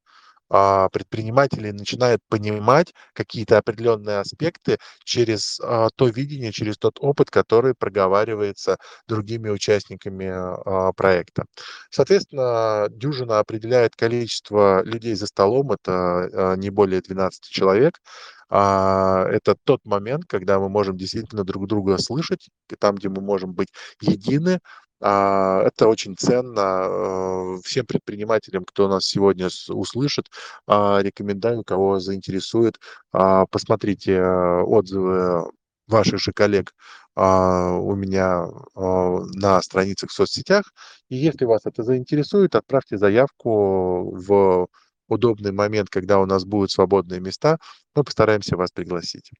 а, 0.49 0.89
предприниматели 0.89 1.71
начинают 1.71 2.21
понимать 2.29 2.93
какие-то 3.13 3.57
определенные 3.57 4.19
аспекты 4.19 4.77
через 5.03 5.59
а, 5.61 5.89
то 5.95 6.07
видение, 6.07 6.51
через 6.51 6.77
тот 6.77 6.97
опыт, 6.99 7.29
который 7.29 7.73
проговаривается 7.75 8.77
другими 9.07 9.49
участниками 9.49 10.27
а, 10.27 10.93
проекта. 10.93 11.45
Соответственно, 11.89 12.87
дюжина 12.89 13.39
определяет 13.39 13.95
количество 13.95 14.83
людей 14.83 15.15
за 15.15 15.27
столом, 15.27 15.71
это 15.71 16.55
не 16.57 16.69
более 16.69 17.01
12 17.01 17.43
человек. 17.43 17.99
Это 18.49 19.55
тот 19.65 19.83
момент, 19.85 20.23
когда 20.25 20.57
мы 20.59 20.69
можем 20.69 20.95
действительно 20.95 21.43
друг 21.43 21.67
друга 21.67 21.97
слышать, 21.97 22.47
там, 22.79 22.95
где 22.95 23.09
мы 23.09 23.21
можем 23.21 23.53
быть 23.53 23.67
едины, 23.99 24.59
это 24.99 25.87
очень 25.87 26.15
ценно 26.17 27.57
э, 27.57 27.57
всем 27.63 27.85
предпринимателям, 27.85 28.65
кто 28.65 28.87
нас 28.87 29.05
сегодня 29.05 29.49
услышит. 29.69 30.25
А, 30.65 30.99
рекомендую, 31.01 31.63
кого 31.63 31.99
заинтересует, 31.99 32.79
а, 33.11 33.45
посмотрите 33.45 34.13
э, 34.13 34.61
отзывы 34.63 35.51
ваших 35.87 36.19
же 36.19 36.33
коллег 36.33 36.73
у 37.15 37.95
меня 37.95 38.45
на 38.75 39.61
страницах 39.63 40.11
в 40.11 40.13
соцсетях. 40.13 40.71
И 41.09 41.15
если 41.15 41.45
вас 41.45 41.65
это 41.65 41.81
заинтересует, 41.81 42.53
отправьте 42.53 42.99
заявку 42.99 44.11
в 44.15 44.67
удобный 45.07 45.51
момент, 45.51 45.89
когда 45.89 46.19
у 46.19 46.25
нас 46.25 46.45
будут 46.45 46.71
свободные 46.71 47.19
места, 47.19 47.57
мы 47.95 48.03
постараемся 48.03 48.55
вас 48.55 48.71
пригласить. 48.71 49.31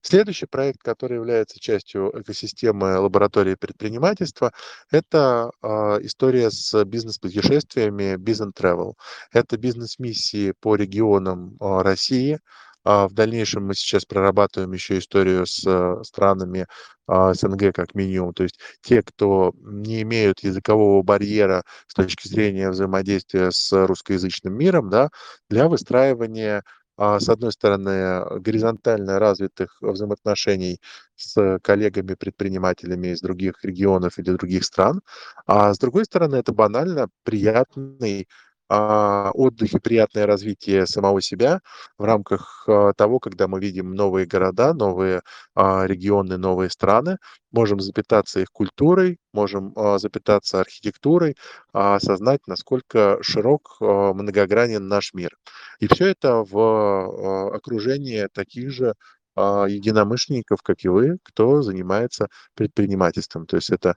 Следующий 0.00 0.46
проект, 0.46 0.80
который 0.82 1.16
является 1.16 1.58
частью 1.58 2.12
экосистемы 2.20 2.98
лаборатории 2.98 3.56
предпринимательства, 3.56 4.52
это 4.90 5.50
э, 5.62 5.68
история 6.02 6.50
с 6.50 6.84
бизнес-путешествиями 6.84 8.16
Business 8.16 8.52
Travel. 8.56 8.94
Это 9.32 9.56
бизнес-миссии 9.56 10.52
по 10.60 10.76
регионам 10.76 11.56
э, 11.60 11.82
России, 11.82 12.38
в 12.84 13.12
дальнейшем 13.12 13.66
мы 13.66 13.74
сейчас 13.74 14.04
прорабатываем 14.04 14.72
еще 14.72 14.98
историю 14.98 15.46
с 15.46 15.64
э, 15.66 16.02
странами 16.04 16.66
а, 17.06 17.34
СНГ 17.34 17.74
как 17.74 17.94
минимум. 17.94 18.34
То 18.34 18.44
есть 18.44 18.58
те, 18.82 19.02
кто 19.02 19.52
не 19.60 20.02
имеют 20.02 20.40
языкового 20.40 21.02
барьера 21.02 21.64
с 21.86 21.94
точки 21.94 22.28
зрения 22.28 22.70
взаимодействия 22.70 23.50
с 23.50 23.86
русскоязычным 23.86 24.54
миром, 24.54 24.90
да, 24.90 25.08
для 25.48 25.68
выстраивания 25.68 26.62
а, 26.96 27.18
с 27.18 27.28
одной 27.28 27.52
стороны, 27.52 28.40
горизонтально 28.40 29.18
развитых 29.18 29.78
взаимоотношений 29.80 30.80
с 31.16 31.58
коллегами-предпринимателями 31.62 33.08
из 33.08 33.20
других 33.20 33.64
регионов 33.64 34.18
или 34.18 34.30
других 34.30 34.64
стран, 34.64 35.00
а 35.46 35.74
с 35.74 35.78
другой 35.78 36.04
стороны, 36.04 36.36
это 36.36 36.52
банально 36.52 37.08
приятный 37.24 38.22
а, 38.22 38.53
отдых 38.68 39.74
и 39.74 39.78
приятное 39.78 40.26
развитие 40.26 40.86
самого 40.86 41.20
себя 41.20 41.60
в 41.98 42.04
рамках 42.04 42.64
а, 42.66 42.92
того, 42.94 43.18
когда 43.18 43.46
мы 43.46 43.60
видим 43.60 43.92
новые 43.94 44.26
города, 44.26 44.72
новые 44.72 45.22
а, 45.54 45.86
регионы, 45.86 46.38
новые 46.38 46.70
страны, 46.70 47.18
можем 47.52 47.80
запитаться 47.80 48.40
их 48.40 48.48
культурой, 48.50 49.18
можем 49.32 49.74
запитаться 49.98 50.60
архитектурой, 50.60 51.36
осознать, 51.72 52.40
насколько 52.46 53.18
широк, 53.20 53.76
многогранен 53.80 54.88
наш 54.88 55.12
мир. 55.14 55.36
И 55.78 55.86
все 55.86 56.08
это 56.08 56.42
в 56.44 57.54
окружении 57.54 58.28
таких 58.32 58.70
же 58.70 58.94
единомышленников, 59.36 60.62
как 60.62 60.84
и 60.84 60.88
вы, 60.88 61.18
кто 61.22 61.62
занимается 61.62 62.28
предпринимательством. 62.54 63.46
То 63.46 63.56
есть 63.56 63.70
это 63.70 63.96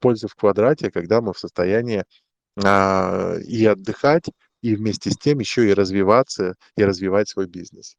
польза 0.00 0.28
в 0.28 0.34
квадрате, 0.34 0.90
когда 0.90 1.20
мы 1.22 1.32
в 1.32 1.38
состоянии 1.38 2.00
а, 2.00 2.04
и 2.62 3.66
отдыхать, 3.66 4.24
и 4.62 4.74
вместе 4.74 5.10
с 5.10 5.16
тем 5.16 5.38
еще 5.38 5.68
и 5.68 5.74
развиваться, 5.74 6.54
и 6.76 6.84
развивать 6.84 7.28
свой 7.28 7.46
бизнес. 7.46 7.96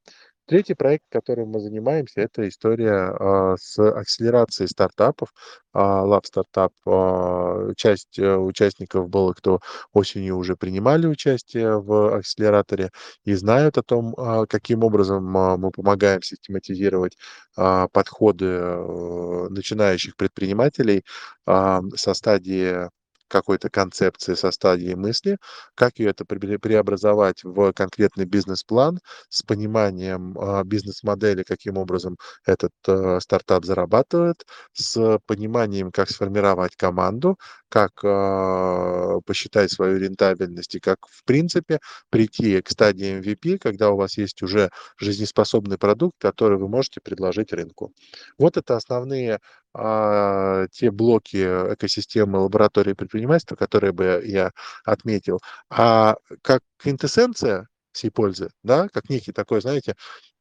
Третий 0.48 0.74
проект, 0.74 1.06
которым 1.10 1.50
мы 1.50 1.62
занимаемся, 1.62 2.20
это 2.22 2.46
история 2.50 2.92
а, 3.18 3.56
с 3.58 3.80
акселерацией 3.80 4.68
стартапов. 4.68 5.30
А, 5.72 6.04
Lab 6.06 6.24
Startup, 6.24 6.72
а, 6.86 7.74
часть 7.78 8.20
а, 8.20 8.38
участников 8.38 9.08
было, 9.08 9.32
кто 9.34 9.62
осенью 9.94 10.36
уже 10.38 10.58
принимали 10.58 11.08
участие 11.08 11.80
в 11.80 12.18
акселераторе 12.18 12.90
и 13.24 13.34
знают 13.36 13.78
о 13.78 13.84
том, 13.84 14.14
а, 14.18 14.46
каким 14.46 14.84
образом 14.84 15.38
а, 15.38 15.56
мы 15.58 15.72
помогаем 15.72 16.22
систематизировать 16.22 17.16
а, 17.56 17.88
подходы 17.88 18.48
а, 18.50 19.48
начинающих 19.50 20.18
предпринимателей 20.18 21.04
а, 21.46 21.82
со 21.96 22.14
стадии 22.14 22.90
какой-то 23.32 23.70
концепции 23.70 24.36
со 24.36 24.52
стадии 24.52 24.94
мысли, 24.94 25.38
как 25.76 26.00
ее 26.00 26.10
это 26.10 26.26
преобразовать 26.26 27.44
в 27.44 27.72
конкретный 27.74 28.26
бизнес-план 28.26 29.00
с 29.30 29.42
пониманием 29.42 30.38
а, 30.38 30.64
бизнес-модели, 30.64 31.44
каким 31.44 31.78
образом 31.78 32.18
этот 32.46 32.74
а, 32.88 33.20
стартап 33.22 33.66
зарабатывает, 33.66 34.46
с 34.74 35.20
пониманием, 35.26 35.92
как 35.92 36.10
сформировать 36.10 36.76
команду, 36.76 37.38
как 37.70 37.92
а, 38.04 39.20
посчитать 39.26 39.72
свою 39.72 39.98
рентабельность 39.98 40.76
и 40.76 40.80
как, 40.80 40.98
в 41.08 41.24
принципе, 41.24 41.80
прийти 42.10 42.62
к 42.62 42.70
стадии 42.70 43.20
MVP, 43.20 43.58
когда 43.60 43.92
у 43.92 43.98
вас 43.98 44.18
есть 44.18 44.44
уже 44.44 44.70
жизнеспособный 44.98 45.78
продукт, 45.78 46.16
который 46.20 46.58
вы 46.58 46.68
можете 46.68 47.00
предложить 47.02 47.54
рынку. 47.54 47.94
Вот 48.38 48.58
это 48.58 48.76
основные 48.76 49.40
те 49.74 50.92
блоки 50.92 51.38
экосистемы 51.74 52.40
лаборатории 52.40 52.94
предпринимательства, 52.94 53.56
которые 53.56 53.94
бы 53.94 54.22
я 54.26 54.52
отметил. 54.86 55.40
А 55.70 56.16
как 56.42 56.62
квинтэссенция 56.78 57.68
всей 57.94 58.10
пользы, 58.12 58.50
да, 58.64 58.88
как 58.90 59.10
некий 59.10 59.32
такой, 59.32 59.62
знаете, 59.62 59.96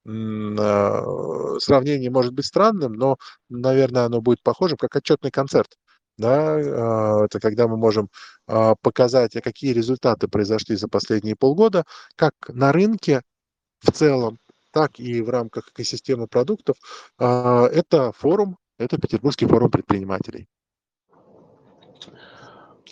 а, 0.08 1.02
сравнение 1.60 2.10
может 2.10 2.32
быть 2.32 2.46
странным, 2.46 2.94
но, 2.94 3.16
наверное, 3.48 4.04
оно 4.06 4.20
будет 4.20 4.42
похожим, 4.42 4.78
как 4.78 4.96
отчетный 4.96 5.30
концерт. 5.30 5.76
Да, 6.18 6.54
а, 6.56 7.24
это 7.24 7.40
когда 7.40 7.68
мы 7.68 7.76
можем 7.76 8.08
а, 8.46 8.74
показать, 8.82 9.32
какие 9.42 9.72
результаты 9.72 10.28
произошли 10.28 10.76
за 10.76 10.88
последние 10.88 11.36
полгода, 11.36 11.84
как 12.16 12.34
на 12.48 12.72
рынке 12.72 13.22
в 13.80 13.92
целом, 13.92 14.38
так 14.72 15.00
и 15.00 15.22
в 15.22 15.30
рамках 15.30 15.68
экосистемы 15.70 16.28
продуктов. 16.28 16.76
Это 17.18 18.12
форум, 18.16 18.58
это 18.80 18.98
Петербургский 18.98 19.46
форум 19.46 19.70
предпринимателей. 19.70 20.48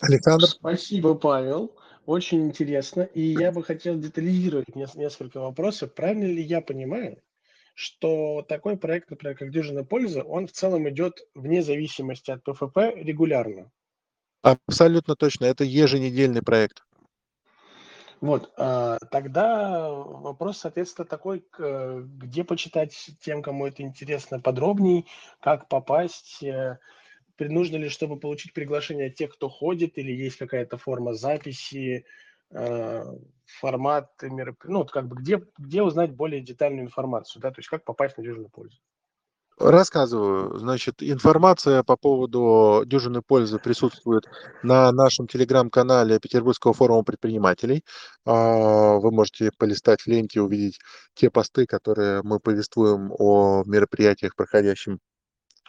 Александр? 0.00 0.46
Спасибо, 0.46 1.14
Павел. 1.14 1.74
Очень 2.04 2.46
интересно. 2.46 3.02
И 3.02 3.22
я 3.22 3.50
бы 3.52 3.64
хотел 3.64 3.98
детализировать 3.98 4.74
несколько 4.76 5.40
вопросов. 5.40 5.94
Правильно 5.94 6.26
ли 6.26 6.42
я 6.42 6.60
понимаю, 6.60 7.20
что 7.74 8.44
такой 8.48 8.76
проект, 8.76 9.10
например, 9.10 9.36
как 9.36 9.50
«Дюжина 9.50 9.84
пользы», 9.84 10.22
он 10.22 10.46
в 10.46 10.52
целом 10.52 10.88
идет 10.88 11.26
вне 11.34 11.62
зависимости 11.62 12.30
от 12.30 12.44
ПФП 12.44 12.76
регулярно? 12.96 13.70
Абсолютно 14.42 15.16
точно. 15.16 15.46
Это 15.46 15.64
еженедельный 15.64 16.42
проект. 16.42 16.84
Вот, 18.20 18.52
а, 18.56 18.98
тогда 19.10 19.90
вопрос, 19.90 20.58
соответственно, 20.58 21.06
такой, 21.06 21.44
где 21.56 22.44
почитать 22.44 23.10
тем, 23.20 23.42
кому 23.42 23.66
это 23.66 23.82
интересно, 23.82 24.40
подробней, 24.40 25.06
как 25.40 25.68
попасть, 25.68 26.42
э, 26.42 26.78
нужно 27.38 27.76
ли, 27.76 27.88
чтобы 27.88 28.18
получить 28.18 28.52
приглашение 28.52 29.10
тех, 29.10 29.32
кто 29.34 29.48
ходит, 29.48 29.98
или 29.98 30.12
есть 30.12 30.36
какая-то 30.36 30.78
форма 30.78 31.14
записи, 31.14 32.04
э, 32.50 33.04
формат, 33.46 34.10
ну, 34.22 34.78
вот 34.78 34.90
как 34.90 35.06
бы 35.06 35.16
где, 35.16 35.42
где 35.56 35.82
узнать 35.82 36.12
более 36.12 36.40
детальную 36.40 36.86
информацию, 36.86 37.40
да, 37.40 37.50
то 37.50 37.60
есть 37.60 37.68
как 37.68 37.84
попасть 37.84 38.16
в 38.16 38.18
надежную 38.18 38.48
пользу. 38.48 38.78
Рассказываю. 39.60 40.56
Значит, 40.58 40.96
информация 41.00 41.82
по 41.82 41.96
поводу 41.96 42.84
дюжины 42.86 43.22
пользы 43.22 43.58
присутствует 43.58 44.24
на 44.62 44.92
нашем 44.92 45.26
телеграм-канале 45.26 46.20
Петербургского 46.20 46.72
форума 46.74 47.02
предпринимателей. 47.02 47.82
А, 48.24 48.98
вы 48.98 49.10
можете 49.10 49.50
полистать 49.58 50.02
в 50.02 50.06
ленте, 50.06 50.40
увидеть 50.40 50.78
те 51.14 51.28
посты, 51.28 51.66
которые 51.66 52.22
мы 52.22 52.38
повествуем 52.38 53.10
о 53.18 53.64
мероприятиях, 53.66 54.36
проходящих 54.36 54.98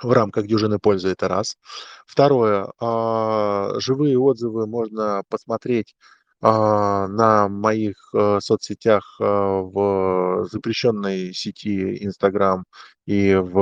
в 0.04 0.12
рамках 0.12 0.48
дюжины 0.48 0.80
пользы, 0.80 1.10
это 1.10 1.28
раз. 1.28 1.58
Второе, 2.06 2.72
а, 2.80 3.80
живые 3.80 4.18
отзывы 4.20 4.68
можно 4.68 5.24
посмотреть 5.30 5.96
на 6.42 7.50
моих 7.50 7.96
э, 8.14 8.40
соцсетях 8.42 9.18
э, 9.20 9.24
в 9.26 10.48
запрещенной 10.50 11.34
сети 11.34 12.04
Инстаграм 12.06 12.64
и 13.06 13.36
в 13.36 13.60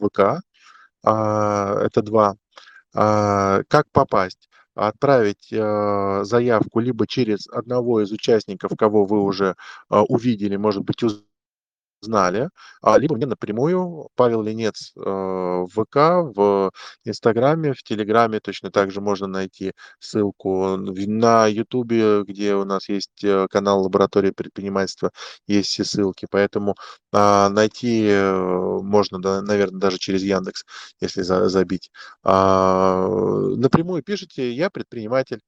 э, 0.00 0.06
ВК. 0.06 0.42
А, 1.04 1.80
это 1.82 2.02
два. 2.02 2.36
А, 2.94 3.62
как 3.68 3.86
попасть? 3.92 4.48
Отправить 4.76 5.50
заявку 5.50 6.80
либо 6.80 7.06
через 7.06 7.46
одного 7.48 8.02
из 8.02 8.10
участников, 8.10 8.72
кого 8.76 9.06
вы 9.06 9.22
уже 9.22 9.54
увидели, 9.88 10.56
может 10.56 10.82
быть, 10.82 10.96
знали, 12.04 12.50
а, 12.82 12.98
либо 12.98 13.16
мне 13.16 13.26
напрямую 13.26 14.08
Павел 14.14 14.42
Ленец 14.42 14.92
э, 14.96 15.00
в 15.00 15.68
ВК, 15.68 15.96
в 16.36 16.70
Инстаграме, 17.04 17.72
в 17.72 17.82
Телеграме 17.82 18.40
точно 18.40 18.70
так 18.70 18.90
же 18.90 19.00
можно 19.00 19.26
найти 19.26 19.72
ссылку. 19.98 20.76
На 20.76 21.46
Ютубе, 21.46 22.22
где 22.22 22.54
у 22.54 22.64
нас 22.64 22.88
есть 22.88 23.24
э, 23.24 23.46
канал 23.50 23.82
Лаборатории 23.82 24.30
предпринимательства, 24.30 25.10
есть 25.46 25.70
все 25.70 25.84
ссылки, 25.84 26.26
поэтому 26.30 26.74
а, 27.12 27.48
найти 27.48 28.06
э, 28.08 28.78
можно, 28.82 29.20
да, 29.20 29.42
наверное, 29.42 29.80
даже 29.80 29.98
через 29.98 30.22
Яндекс, 30.22 30.64
если 31.00 31.22
за, 31.22 31.48
забить. 31.48 31.90
А, 32.22 33.06
напрямую 33.56 34.02
пишите, 34.02 34.52
я 34.52 34.70
предприниматель, 34.70 35.40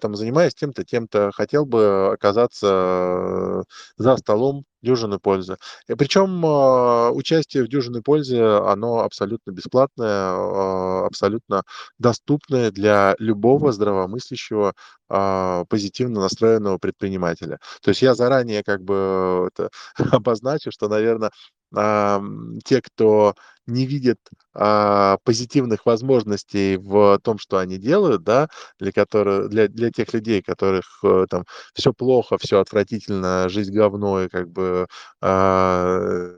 там 0.00 0.14
занимаюсь 0.16 0.54
тем-то, 0.54 0.84
тем-то, 0.84 1.30
хотел 1.32 1.66
бы 1.66 2.12
оказаться 2.14 3.64
за 3.96 4.16
столом 4.16 4.64
дюжины 4.82 5.18
пользы. 5.18 5.56
И 5.88 5.94
причем 5.94 6.44
а, 6.44 7.10
участие 7.12 7.64
в 7.64 7.68
дюжиной 7.68 8.02
пользе, 8.02 8.42
оно 8.44 9.00
абсолютно 9.00 9.52
бесплатное, 9.52 10.08
а, 10.08 11.06
абсолютно 11.06 11.62
доступное 11.98 12.70
для 12.70 13.14
любого 13.18 13.72
здравомыслящего, 13.72 14.74
а, 15.08 15.64
позитивно 15.66 16.20
настроенного 16.20 16.78
предпринимателя. 16.78 17.58
То 17.82 17.90
есть 17.90 18.02
я 18.02 18.14
заранее 18.14 18.62
как 18.64 18.82
бы 18.82 19.48
это 19.54 19.70
обозначу, 20.20 20.70
что, 20.72 20.88
наверное, 20.88 21.30
те, 21.72 22.82
кто 22.82 23.34
не 23.66 23.86
видит 23.86 24.18
а, 24.54 25.18
позитивных 25.24 25.86
возможностей 25.86 26.76
в 26.76 27.18
том, 27.22 27.38
что 27.38 27.58
они 27.58 27.78
делают, 27.78 28.22
да, 28.24 28.48
для 28.78 28.92
которых, 28.92 29.48
для, 29.50 29.68
для 29.68 29.90
тех 29.90 30.12
людей, 30.12 30.42
которых 30.42 30.84
э, 31.04 31.26
там 31.30 31.44
все 31.74 31.92
плохо, 31.92 32.38
все 32.38 32.60
отвратительно, 32.60 33.48
жизнь 33.48 33.72
говно 33.72 34.24
и 34.24 34.28
как 34.28 34.48
бы 34.50 34.86
а, 35.20 36.30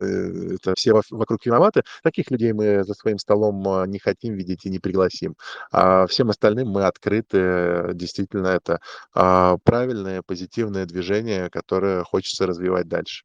это 0.00 0.74
все 0.76 0.94
вокруг 1.10 1.46
виноваты. 1.46 1.82
Таких 2.02 2.30
людей 2.30 2.52
мы 2.52 2.84
за 2.84 2.94
своим 2.94 3.18
столом 3.18 3.88
не 3.88 3.98
хотим 4.00 4.34
видеть 4.34 4.66
и 4.66 4.70
не 4.70 4.80
пригласим. 4.80 5.36
А 5.70 6.06
всем 6.08 6.30
остальным 6.30 6.68
мы 6.68 6.84
открыты. 6.86 7.90
Действительно, 7.94 8.48
это 8.48 8.80
правильное, 9.12 10.22
позитивное 10.26 10.86
движение, 10.86 11.50
которое 11.50 12.02
хочется 12.02 12.46
развивать 12.48 12.88
дальше. 12.88 13.22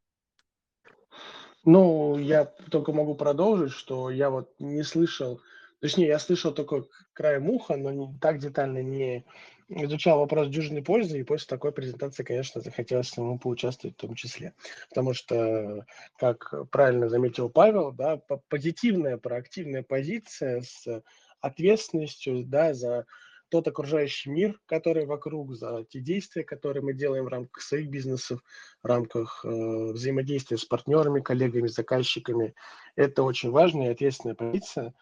Ну, 1.63 2.17
я 2.17 2.45
только 2.45 2.93
могу 2.93 3.15
продолжить, 3.15 3.73
что 3.73 4.09
я 4.09 4.29
вот 4.29 4.53
не 4.59 4.83
слышал, 4.83 5.41
точнее, 5.79 6.07
я 6.07 6.19
слышал 6.19 6.53
только 6.53 6.85
краем 7.13 7.49
уха, 7.49 7.75
но 7.75 7.91
не, 7.91 8.17
так 8.19 8.39
детально 8.39 8.81
не 8.81 9.25
изучал 9.69 10.19
вопрос 10.19 10.47
дюжины 10.47 10.81
пользы, 10.81 11.19
и 11.19 11.23
после 11.23 11.47
такой 11.47 11.71
презентации, 11.71 12.23
конечно, 12.23 12.61
захотелось 12.61 13.09
самому 13.09 13.37
поучаствовать 13.37 13.97
в 13.97 13.99
том 13.99 14.15
числе. 14.15 14.53
Потому 14.89 15.13
что, 15.13 15.85
как 16.17 16.53
правильно 16.71 17.09
заметил 17.09 17.49
Павел, 17.49 17.91
да, 17.91 18.17
позитивная, 18.47 19.17
проактивная 19.17 19.83
позиция 19.83 20.61
с 20.61 21.03
ответственностью 21.41 22.45
да, 22.45 22.73
за 22.73 23.05
тот 23.49 23.67
окружающий 23.67 24.29
мир, 24.29 24.59
который 24.65 25.05
вокруг, 25.05 25.55
за 25.55 25.85
те 25.89 25.99
действия, 25.99 26.43
которые 26.43 26.83
мы 26.83 26.93
делаем 26.93 27.25
в 27.25 27.29
рамках 27.29 27.63
своих 27.63 27.89
бизнесов, 27.89 28.41
в 28.83 28.87
рамках 28.87 29.43
э, 29.45 29.47
взаимодействия 29.47 30.57
с 30.57 30.65
партнерами, 30.65 31.21
коллегами, 31.21 31.67
заказчиками. 31.67 32.55
Это 32.95 33.23
очень 33.23 33.51
важная 33.51 33.89
и 33.89 33.91
ответственная 33.91 34.35
позиция, 34.35 34.93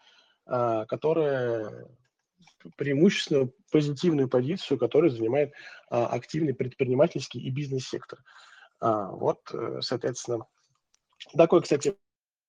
э, 0.46 0.84
которая 0.88 1.88
преимущественно 2.76 3.50
позитивную 3.70 4.28
позицию, 4.28 4.78
которую 4.78 5.10
занимает 5.10 5.50
э, 5.50 5.54
активный 5.90 6.54
предпринимательский 6.54 7.40
и 7.40 7.50
бизнес-сектор. 7.50 8.22
А, 8.80 9.10
вот, 9.10 9.40
э, 9.52 9.78
соответственно, 9.80 10.46
такой, 11.36 11.62
кстати, 11.62 11.96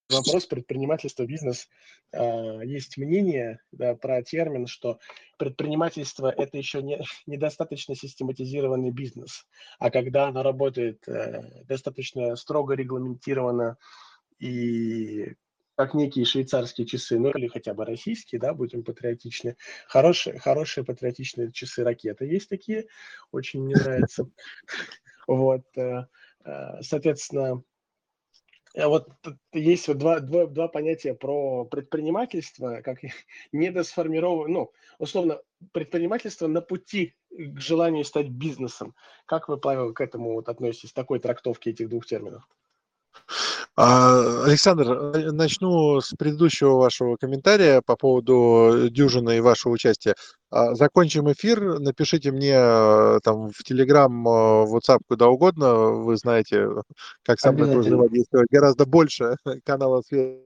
вопрос 0.09 0.45
предпринимательства, 0.45 1.25
бизнес. 1.25 1.67
А, 2.11 2.61
есть 2.61 2.97
мнение 2.97 3.59
да, 3.71 3.95
про 3.95 4.21
термин, 4.23 4.67
что 4.67 4.99
предпринимательство– 5.37 6.33
это 6.37 6.57
еще 6.57 6.81
не, 6.81 7.01
недостаточно 7.25 7.95
систематизированный 7.95 8.91
бизнес, 8.91 9.45
а 9.79 9.89
когда 9.89 10.27
оно 10.27 10.43
работает 10.43 11.07
э, 11.07 11.63
достаточно 11.65 12.35
строго 12.35 12.73
регламентированно 12.73 13.77
и 14.39 15.33
как 15.75 15.93
некие 15.93 16.25
швейцарские 16.25 16.87
часы, 16.87 17.19
ну 17.19 17.29
или 17.29 17.47
хотя 17.47 17.75
бы 17.75 17.85
российские, 17.85 18.41
да, 18.41 18.55
будем 18.55 18.83
патриотичны. 18.83 19.57
Хорошие, 19.87 20.39
хорошие 20.39 20.83
патриотичные 20.83 21.51
часы 21.51 21.83
ракеты 21.83 22.25
есть 22.25 22.49
такие, 22.49 22.87
очень 23.31 23.61
мне 23.63 23.75
нравится. 23.75 24.29
Вот, 25.27 25.65
э, 25.75 26.05
э, 26.45 26.81
соответственно, 26.81 27.61
вот 28.85 29.09
есть 29.53 29.87
вот 29.87 29.97
два, 29.97 30.19
два, 30.19 30.45
два 30.45 30.67
понятия 30.67 31.15
про 31.15 31.65
предпринимательство, 31.65 32.81
как 32.83 32.99
недосформированное, 33.51 34.53
ну, 34.53 34.71
условно, 34.99 35.41
предпринимательство 35.71 36.47
на 36.47 36.61
пути 36.61 37.15
к 37.31 37.59
желанию 37.59 38.05
стать 38.05 38.29
бизнесом. 38.29 38.93
Как 39.25 39.49
вы, 39.49 39.57
Павел, 39.57 39.93
к 39.93 40.01
этому 40.01 40.33
вот 40.33 40.47
относитесь, 40.47 40.93
такой 40.93 41.19
трактовки 41.19 41.69
этих 41.69 41.89
двух 41.89 42.05
терминов? 42.05 42.47
А, 43.79 44.43
Александр, 44.45 44.91
э, 44.91 45.31
начну 45.31 46.01
с 46.01 46.09
предыдущего 46.17 46.77
вашего 46.77 47.15
комментария 47.15 47.83
по 47.85 47.95
поводу 47.95 48.89
дюжины 48.89 49.37
и 49.37 49.39
вашего 49.39 49.73
участия. 49.73 50.15
А, 50.49 50.73
закончим 50.73 51.31
эфир, 51.31 51.77
напишите 51.79 52.31
мне 52.31 52.53
э, 52.55 53.19
там 53.23 53.51
в 53.51 53.61
Telegram, 53.69 54.09
э, 54.09 54.65
в 54.65 54.75
WhatsApp, 54.75 55.01
куда 55.07 55.27
угодно. 55.27 55.75
Вы 55.75 56.17
знаете, 56.17 56.69
как 57.23 57.39
со 57.39 57.51
мной 57.51 57.77
взаимодействовать 57.77 58.47
гораздо 58.49 58.87
больше 58.87 59.35
каналов 59.63 60.05
связи 60.07 60.41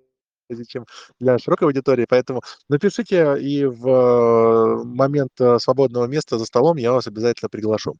чем 0.68 0.86
для 1.18 1.40
широкой 1.40 1.70
аудитории, 1.70 2.06
поэтому 2.10 2.42
напишите, 2.68 3.38
и 3.40 3.64
в 3.64 4.84
момент 4.84 5.32
свободного 5.60 6.08
места 6.08 6.38
за 6.38 6.44
столом 6.44 6.76
я 6.76 6.92
вас 6.92 7.08
обязательно 7.08 7.48
приглашу. 7.48 7.96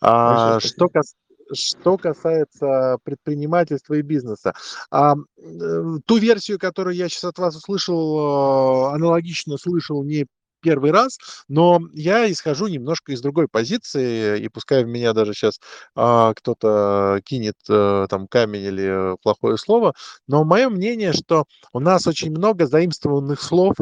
А, 0.00 0.60
что, 0.60 0.86
касается 0.86 1.16
что 1.52 1.96
касается 1.96 2.98
предпринимательства 3.04 3.94
и 3.94 4.02
бизнеса. 4.02 4.52
А, 4.90 5.14
э, 5.14 5.82
ту 6.06 6.18
версию, 6.18 6.58
которую 6.58 6.96
я 6.96 7.08
сейчас 7.08 7.24
от 7.24 7.38
вас 7.38 7.56
услышал, 7.56 8.90
э, 8.90 8.94
аналогично 8.94 9.56
слышал 9.58 10.02
не 10.04 10.26
первый 10.60 10.90
раз, 10.90 11.18
но 11.48 11.80
я 11.92 12.30
исхожу 12.30 12.66
немножко 12.66 13.12
из 13.12 13.20
другой 13.20 13.48
позиции, 13.48 14.40
и 14.40 14.48
пускай 14.48 14.84
в 14.84 14.88
меня 14.88 15.12
даже 15.12 15.32
сейчас 15.32 15.60
а, 15.94 16.34
кто-то 16.34 17.20
кинет 17.24 17.56
а, 17.68 18.06
там 18.08 18.26
камень 18.28 18.62
или 18.62 19.16
плохое 19.22 19.56
слово, 19.56 19.94
но 20.26 20.44
мое 20.44 20.68
мнение, 20.68 21.12
что 21.12 21.44
у 21.72 21.80
нас 21.80 22.06
очень 22.06 22.30
много 22.30 22.66
заимствованных 22.66 23.40
слов 23.40 23.76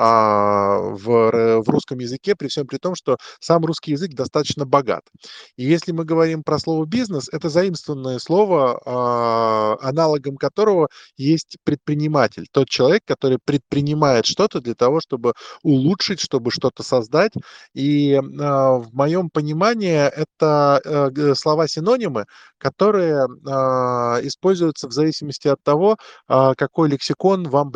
в, 0.00 1.62
в 1.62 1.68
русском 1.68 1.98
языке, 1.98 2.34
при 2.34 2.48
всем 2.48 2.66
при 2.66 2.78
том, 2.78 2.94
что 2.94 3.18
сам 3.40 3.64
русский 3.64 3.92
язык 3.92 4.12
достаточно 4.12 4.64
богат. 4.64 5.02
И 5.56 5.64
если 5.64 5.92
мы 5.92 6.04
говорим 6.04 6.42
про 6.42 6.58
слово 6.58 6.86
бизнес, 6.86 7.28
это 7.32 7.48
заимствованное 7.48 8.18
слово, 8.18 8.80
а, 8.84 9.76
аналогом 9.80 10.36
которого 10.36 10.88
есть 11.16 11.56
предприниматель, 11.64 12.46
тот 12.50 12.68
человек, 12.68 13.02
который 13.04 13.38
предпринимает 13.44 14.26
что-то 14.26 14.60
для 14.60 14.74
того, 14.74 15.00
чтобы 15.00 15.34
улучшить, 15.62 16.20
чтобы 16.20 16.50
что-то 16.50 16.82
создать. 16.82 17.32
И 17.74 18.14
а, 18.14 18.78
в 18.78 18.92
моем 18.94 19.30
понимании 19.30 19.90
это 19.90 20.80
э, 20.84 21.34
слова-синонимы, 21.34 22.26
которые 22.58 23.26
используются 24.24 24.88
в 24.88 24.92
зависимости 24.92 25.48
от 25.48 25.62
того, 25.62 25.96
какой 26.26 26.88
лексикон 26.88 27.48
вам 27.48 27.72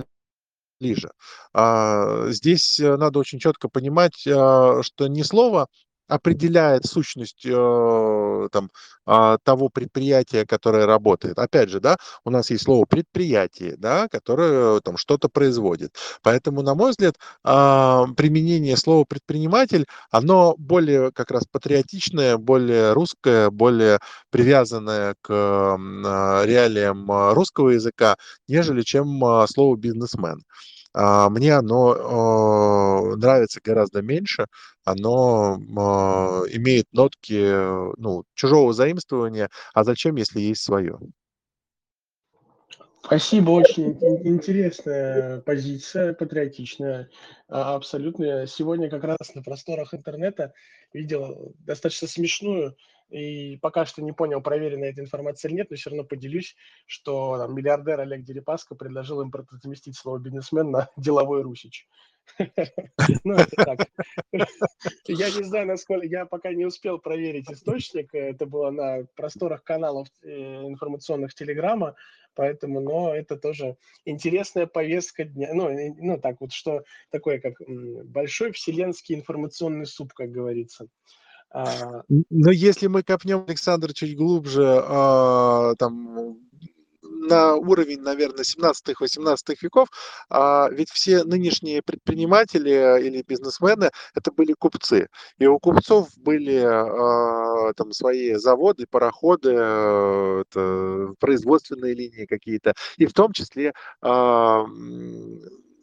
ближе. 0.84 1.10
А, 1.52 2.28
здесь 2.28 2.78
э, 2.78 2.96
надо 2.96 3.18
очень 3.18 3.38
четко 3.38 3.68
понимать, 3.68 4.26
а, 4.26 4.82
что 4.82 5.06
не 5.08 5.24
слово 5.24 5.66
определяет 6.08 6.84
сущность 6.84 7.46
э, 7.46 8.48
там, 8.52 8.70
э, 9.06 9.38
того 9.42 9.68
предприятия, 9.70 10.44
которое 10.46 10.86
работает. 10.86 11.38
Опять 11.38 11.70
же, 11.70 11.80
да, 11.80 11.96
у 12.24 12.30
нас 12.30 12.50
есть 12.50 12.64
слово 12.64 12.84
предприятие, 12.84 13.76
да, 13.78 14.08
которое 14.08 14.80
там 14.80 14.96
что-то 14.96 15.28
производит. 15.28 15.94
Поэтому, 16.22 16.62
на 16.62 16.74
мой 16.74 16.90
взгляд, 16.90 17.16
э, 17.44 18.04
применение 18.16 18.76
слова 18.76 19.04
предприниматель, 19.04 19.86
оно 20.10 20.54
более 20.58 21.10
как 21.12 21.30
раз 21.30 21.44
патриотичное, 21.50 22.36
более 22.36 22.92
русское, 22.92 23.50
более 23.50 23.98
привязанное 24.30 25.14
к 25.22 25.30
э, 25.30 26.44
реалиям 26.46 27.10
русского 27.32 27.70
языка, 27.70 28.16
нежели 28.46 28.82
чем 28.82 29.24
э, 29.24 29.46
слово 29.48 29.76
бизнесмен. 29.76 30.42
А, 30.94 31.28
мне 31.28 31.54
оно 31.54 33.16
нравится 33.16 33.60
гораздо 33.62 34.00
меньше, 34.00 34.46
оно 34.84 35.56
имеет 36.50 36.86
нотки 36.92 37.98
ну, 37.98 38.24
чужого 38.34 38.72
заимствования, 38.72 39.50
а 39.74 39.84
зачем, 39.84 40.16
если 40.16 40.40
есть 40.40 40.62
свое? 40.62 40.98
Спасибо, 43.04 43.50
очень 43.50 43.98
интересная 44.24 45.40
позиция, 45.42 46.14
патриотичная, 46.14 47.10
а, 47.48 47.74
абсолютно. 47.74 48.46
Сегодня 48.46 48.88
как 48.88 49.04
раз 49.04 49.18
на 49.34 49.42
просторах 49.42 49.92
интернета 49.92 50.54
видел 50.94 51.54
достаточно 51.58 52.08
смешную 52.08 52.76
и 53.10 53.58
пока 53.58 53.84
что 53.84 54.02
не 54.02 54.12
понял, 54.12 54.40
проверена 54.40 54.84
эта 54.84 55.00
информация 55.00 55.48
или 55.48 55.58
нет, 55.58 55.70
но 55.70 55.76
все 55.76 55.90
равно 55.90 56.04
поделюсь, 56.04 56.56
что 56.86 57.36
там, 57.36 57.54
миллиардер 57.54 58.00
Олег 58.00 58.24
Дерипаска 58.24 58.74
предложил 58.74 59.20
им 59.20 59.32
заместить 59.62 59.96
слово 59.96 60.18
бизнесмен 60.18 60.70
на 60.72 60.88
деловой 60.96 61.42
русич. 61.42 61.86
Ну, 63.24 63.34
это 63.34 63.56
так. 63.56 63.88
Я 65.06 65.30
не 65.30 65.44
знаю, 65.44 65.66
насколько... 65.66 66.06
Я 66.06 66.26
пока 66.26 66.52
не 66.52 66.64
успел 66.66 66.98
проверить 66.98 67.50
источник. 67.50 68.14
Это 68.14 68.46
было 68.46 68.70
на 68.70 69.04
просторах 69.16 69.62
каналов 69.62 70.08
э, 70.22 70.28
информационных 70.66 71.34
Телеграма, 71.34 71.94
поэтому, 72.34 72.80
но 72.80 73.14
это 73.14 73.36
тоже 73.36 73.76
интересная 74.04 74.66
повестка 74.66 75.24
дня. 75.24 75.50
Ну, 75.54 75.70
ну 75.98 76.18
так 76.18 76.40
вот, 76.40 76.52
что 76.52 76.82
такое, 77.10 77.40
как 77.40 77.54
большой 78.04 78.52
вселенский 78.52 79.14
информационный 79.14 79.86
суп, 79.86 80.12
как 80.12 80.30
говорится. 80.30 80.88
А, 81.50 82.02
но 82.08 82.50
если 82.50 82.88
мы 82.88 83.04
копнем, 83.04 83.44
Александр, 83.46 83.94
чуть 83.94 84.16
глубже, 84.16 84.82
а, 84.84 85.74
там, 85.78 86.36
на 87.24 87.54
уровень, 87.56 88.00
наверное, 88.00 88.44
17-18 88.44 89.62
веков, 89.62 89.88
а, 90.30 90.68
ведь 90.70 90.90
все 90.90 91.24
нынешние 91.24 91.82
предприниматели 91.82 93.00
или 93.06 93.22
бизнесмены 93.26 93.90
это 94.14 94.32
были 94.32 94.52
купцы. 94.52 95.08
И 95.38 95.46
у 95.46 95.58
купцов 95.58 96.08
были 96.16 96.60
там 97.74 97.92
свои 97.92 98.34
заводы, 98.34 98.86
пароходы, 98.90 99.52
это 99.52 101.14
производственные 101.18 101.94
линии 101.94 102.26
какие-то. 102.26 102.74
И 102.96 103.06
в 103.06 103.12
том 103.12 103.32
числе 103.32 103.72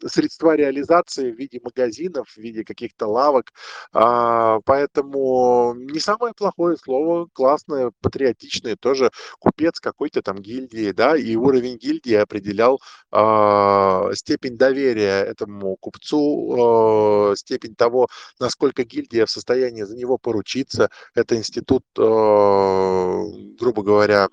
средства 0.08 0.54
реализации 0.56 1.30
в 1.32 1.36
виде 1.36 1.60
магазинов, 1.62 2.28
в 2.28 2.36
виде 2.38 2.64
каких-то 2.64 3.06
лавок. 3.06 3.52
А, 3.92 4.60
поэтому 4.64 5.74
не 5.74 6.00
самое 6.00 6.34
плохое 6.34 6.76
слово, 6.76 7.28
классное, 7.32 7.92
патриотичное, 8.00 8.76
тоже 8.76 9.10
купец 9.38 9.80
какой-то 9.80 10.22
там 10.22 10.38
гильдии, 10.38 10.92
да, 10.92 11.16
и 11.16 11.36
уровень 11.36 11.78
гильдии 11.78 12.14
определял 12.14 12.80
а, 13.10 14.10
степень 14.14 14.56
доверия 14.56 15.22
этому 15.24 15.76
купцу, 15.76 17.30
а, 17.32 17.36
степень 17.36 17.74
того, 17.74 18.08
насколько 18.40 18.84
гильдия 18.84 19.26
в 19.26 19.30
состоянии 19.30 19.82
за 19.82 19.96
него 19.96 20.18
поручиться. 20.18 20.90
Это 21.14 21.36
институт, 21.36 21.84
грубо 21.94 23.82
говоря, 23.82 24.28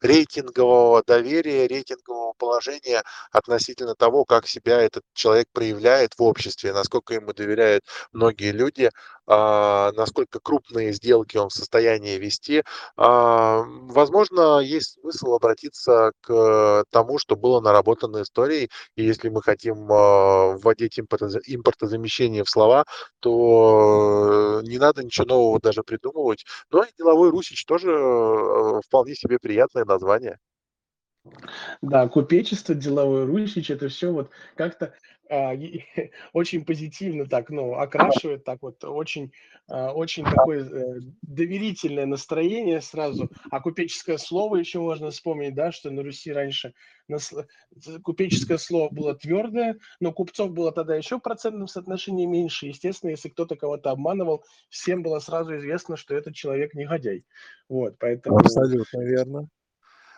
рейтингового 0.00 1.02
доверия, 1.06 1.66
рейтингового 1.66 2.32
положения 2.34 3.02
относительно 3.32 3.94
того, 3.94 4.24
как 4.24 4.46
себя 4.46 4.80
этот 4.80 5.04
человек 5.14 5.48
проявляет 5.52 6.14
в 6.18 6.22
обществе, 6.22 6.72
насколько 6.72 7.14
ему 7.14 7.32
доверяют 7.32 7.84
многие 8.12 8.52
люди, 8.52 8.90
насколько 9.26 10.38
крупные 10.40 10.92
сделки 10.92 11.36
он 11.36 11.48
в 11.48 11.52
состоянии 11.52 12.18
вести. 12.18 12.62
А, 12.96 13.62
возможно, 13.66 14.60
есть 14.60 15.00
смысл 15.00 15.34
обратиться 15.34 16.12
к 16.20 16.84
тому, 16.90 17.18
что 17.18 17.36
было 17.36 17.60
наработано 17.60 18.22
историей, 18.22 18.70
и 18.94 19.04
если 19.04 19.28
мы 19.28 19.42
хотим 19.42 19.90
а, 19.92 20.56
вводить 20.56 20.98
импортозамещение 20.98 22.44
в 22.44 22.50
слова, 22.50 22.84
то 23.20 24.60
не 24.62 24.78
надо 24.78 25.04
ничего 25.04 25.26
нового 25.26 25.60
даже 25.60 25.82
придумывать. 25.82 26.44
Но 26.70 26.82
и 26.82 26.88
деловой 26.96 27.30
русич 27.30 27.64
тоже 27.64 27.90
э, 27.90 28.80
вполне 28.86 29.14
себе 29.14 29.38
приятное 29.38 29.84
название. 29.84 30.38
Да, 31.82 32.08
купечество, 32.08 32.74
деловой 32.74 33.24
русич, 33.24 33.70
это 33.70 33.88
все 33.88 34.12
вот 34.12 34.30
как-то 34.54 34.86
а, 34.86 35.15
очень 36.32 36.64
позитивно 36.64 37.26
так, 37.26 37.50
ну, 37.50 37.74
окрашивает 37.74 38.44
так 38.44 38.62
вот, 38.62 38.82
очень, 38.84 39.32
а, 39.68 39.92
очень 39.92 40.24
такое 40.24 40.64
э, 40.64 41.00
доверительное 41.22 42.06
настроение 42.06 42.80
сразу. 42.80 43.30
А 43.50 43.60
купеческое 43.60 44.18
слово 44.18 44.56
еще 44.56 44.78
можно 44.80 45.10
вспомнить, 45.10 45.54
да, 45.54 45.72
что 45.72 45.90
на 45.90 46.02
Руси 46.02 46.32
раньше 46.32 46.74
купеческое 48.02 48.58
слово 48.58 48.92
было 48.92 49.14
твердое, 49.14 49.78
но 50.00 50.12
купцов 50.12 50.52
было 50.52 50.72
тогда 50.72 50.96
еще 50.96 51.18
в 51.18 51.22
процентном 51.22 51.68
соотношении 51.68 52.26
меньше. 52.26 52.66
Естественно, 52.66 53.10
если 53.10 53.28
кто-то 53.28 53.56
кого-то 53.56 53.90
обманывал, 53.90 54.44
всем 54.68 55.02
было 55.02 55.18
сразу 55.20 55.56
известно, 55.56 55.96
что 55.96 56.14
этот 56.14 56.34
человек 56.34 56.74
негодяй. 56.74 57.24
Вот, 57.68 57.96
поэтому... 57.98 58.38
Абсолютно 58.38 59.02
верно. 59.02 59.48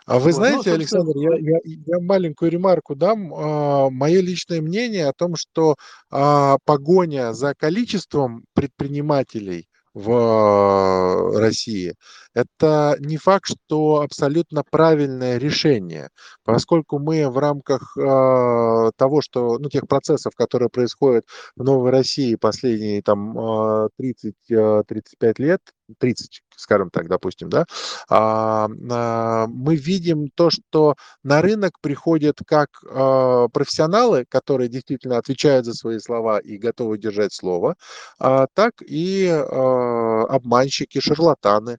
А 0.08 0.18
вы 0.18 0.30
ну, 0.30 0.36
знаете, 0.36 0.70
ну, 0.70 0.76
Александр, 0.76 1.12
я, 1.16 1.36
я, 1.38 1.58
я 1.64 2.00
маленькую 2.00 2.50
ремарку 2.50 2.94
дам. 2.94 3.34
А, 3.34 3.90
мое 3.90 4.22
личное 4.22 4.62
мнение 4.62 5.06
о 5.06 5.12
том, 5.12 5.36
что 5.36 5.76
а, 6.10 6.56
погоня 6.64 7.34
за 7.34 7.54
количеством 7.54 8.44
предпринимателей 8.54 9.68
в 9.92 10.10
а, 10.10 11.38
России, 11.38 11.94
это 12.32 12.96
не 13.00 13.18
факт, 13.18 13.50
что 13.50 14.00
абсолютно 14.00 14.62
правильное 14.70 15.36
решение, 15.36 16.08
поскольку 16.42 16.98
мы 16.98 17.28
в 17.28 17.36
рамках 17.36 17.96
э, 17.98 18.90
того, 18.96 19.20
что, 19.20 19.58
ну, 19.58 19.68
тех 19.68 19.88
процессов, 19.88 20.34
которые 20.36 20.70
происходят 20.70 21.24
в 21.56 21.64
Новой 21.64 21.90
России 21.90 22.36
последние 22.36 23.02
там 23.02 23.36
30-35 23.36 25.34
лет, 25.38 25.60
30, 25.98 26.42
скажем 26.58 26.90
так, 26.90 27.08
допустим, 27.08 27.48
да, 27.48 27.66
а, 28.08 28.68
а, 28.90 29.46
мы 29.46 29.76
видим 29.76 30.28
то, 30.34 30.50
что 30.50 30.96
на 31.22 31.40
рынок 31.40 31.80
приходят 31.80 32.38
как 32.46 32.68
а, 32.90 33.48
профессионалы, 33.48 34.24
которые 34.28 34.68
действительно 34.68 35.18
отвечают 35.18 35.66
за 35.66 35.74
свои 35.74 35.98
слова 35.98 36.38
и 36.38 36.58
готовы 36.58 36.98
держать 36.98 37.32
слово, 37.32 37.76
так 38.18 38.72
и 38.80 39.28
обманщики, 39.28 41.00
шарлатаны, 41.00 41.78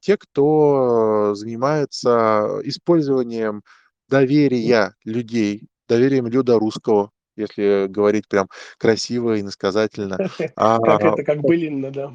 те, 0.00 0.16
кто 0.16 1.34
занимается 1.34 2.60
использованием 2.64 3.62
доверия 4.08 4.94
людей, 5.04 5.68
доверием 5.88 6.26
люда 6.26 6.58
русского, 6.58 7.10
если 7.36 7.86
говорить 7.88 8.28
прям 8.28 8.48
красиво 8.78 9.36
и 9.36 9.40
иносказательно. 9.40 10.16
Как 10.56 11.00
это, 11.02 11.22
как 11.24 11.40
былинно, 11.40 11.90
да. 11.90 12.12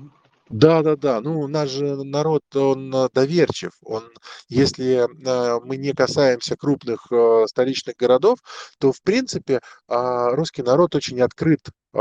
Да-да-да, 0.49 1.21
ну, 1.21 1.47
наш 1.47 1.69
же 1.71 1.95
народ, 2.03 2.43
он 2.55 2.93
э, 2.93 3.07
доверчив. 3.13 3.71
Он, 3.83 4.03
если 4.47 5.07
э, 5.07 5.59
мы 5.63 5.77
не 5.77 5.91
касаемся 5.93 6.55
крупных 6.55 7.07
э, 7.11 7.45
столичных 7.47 7.95
городов, 7.95 8.37
то, 8.77 8.91
в 8.91 9.01
принципе, 9.01 9.55
э, 9.89 10.27
русский 10.35 10.61
народ 10.61 10.93
очень 10.93 11.19
открыт 11.21 11.61
э, 11.93 11.97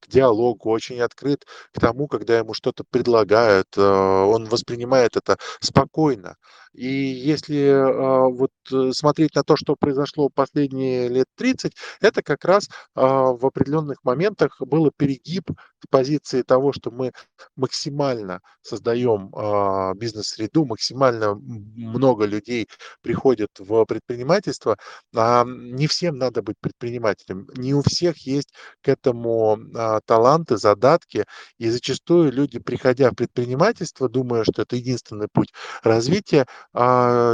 к 0.00 0.08
диалогу, 0.08 0.70
очень 0.70 1.00
открыт 1.00 1.44
к 1.72 1.80
тому, 1.80 2.06
когда 2.06 2.38
ему 2.38 2.54
что-то 2.54 2.84
предлагают. 2.88 3.76
Он 3.76 4.44
воспринимает 4.46 5.16
это 5.16 5.36
спокойно. 5.60 6.36
И 6.72 6.86
если 6.86 7.58
э, 7.58 8.28
вот 8.30 8.50
э, 8.72 8.92
смотреть 8.92 9.34
на 9.34 9.42
то, 9.42 9.56
что 9.56 9.76
произошло 9.76 10.28
последние 10.28 11.08
лет 11.08 11.26
30, 11.36 11.72
это 12.00 12.22
как 12.22 12.44
раз 12.44 12.66
э, 12.66 13.00
в 13.00 13.44
определенных 13.46 13.98
моментах 14.04 14.56
было 14.60 14.90
перегиб 14.96 15.50
в 15.80 15.88
позиции 15.90 16.42
того, 16.42 16.72
что 16.72 16.90
мы 16.90 17.12
максимально 17.56 18.40
создаем 18.62 19.32
э, 19.34 19.94
бизнес-среду, 19.98 20.64
максимально 20.66 21.34
много 21.36 22.24
людей 22.26 22.68
приходят 23.02 23.50
в 23.58 23.84
предпринимательство. 23.84 24.76
А 25.14 25.44
не 25.46 25.86
всем 25.86 26.16
надо 26.16 26.42
быть 26.42 26.56
предпринимателем, 26.60 27.48
не 27.56 27.74
у 27.74 27.82
всех 27.82 28.18
есть 28.26 28.52
к 28.82 28.88
этому 28.88 29.58
таланты, 30.06 30.56
задатки, 30.56 31.24
и 31.58 31.68
зачастую 31.70 32.32
люди, 32.32 32.58
приходя 32.58 33.10
в 33.10 33.14
предпринимательство, 33.14 34.08
думая, 34.08 34.44
что 34.44 34.62
это 34.62 34.76
единственный 34.76 35.28
путь 35.32 35.52
развития, 35.82 36.42
а, 36.42 36.46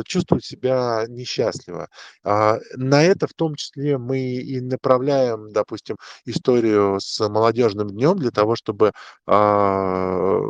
чувствуют 0.04 0.44
себя 0.44 1.04
несчастливо. 1.08 1.88
А, 2.22 2.58
на 2.74 3.02
это 3.02 3.26
в 3.26 3.34
том 3.34 3.54
числе 3.54 3.98
мы 3.98 4.18
и 4.20 4.60
направляем, 4.60 5.52
допустим, 5.52 5.96
историю 6.24 6.98
с 7.00 7.26
молодежным 7.28 7.88
днем 7.90 8.18
для 8.18 8.30
того, 8.30 8.56
чтобы 8.56 8.92
а, 9.26 10.40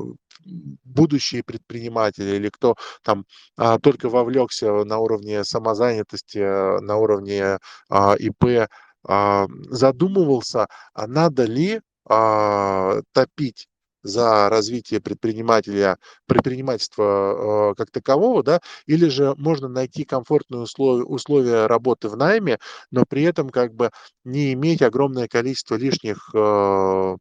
будущие 0.84 1.42
предприниматели 1.42 2.36
или 2.36 2.48
кто 2.48 2.76
там 3.02 3.24
а, 3.56 3.78
только 3.78 4.08
вовлекся 4.08 4.84
на 4.84 4.98
уровне 4.98 5.44
самозанятости, 5.44 6.38
на 6.80 6.96
уровне 6.96 7.58
а, 7.88 8.14
ИП, 8.18 8.68
а, 9.06 9.46
задумывался, 9.70 10.66
а 10.92 11.06
надо 11.06 11.44
ли 11.44 11.80
а, 12.08 13.00
топить 13.12 13.68
за 14.04 14.48
развитие 14.50 15.00
предпринимателя, 15.00 15.98
предпринимательства 16.26 17.70
э, 17.72 17.74
как 17.76 17.90
такового, 17.90 18.42
да, 18.44 18.60
или 18.86 19.08
же 19.08 19.34
можно 19.36 19.68
найти 19.68 20.04
комфортные 20.04 20.60
условия, 20.62 21.04
условия 21.04 21.66
работы 21.66 22.08
в 22.08 22.16
найме, 22.16 22.58
но 22.92 23.04
при 23.08 23.22
этом 23.24 23.50
как 23.50 23.74
бы 23.74 23.90
не 24.24 24.52
иметь 24.52 24.82
огромное 24.82 25.26
количество 25.26 25.74
лишних 25.76 26.30
э, 26.34 27.16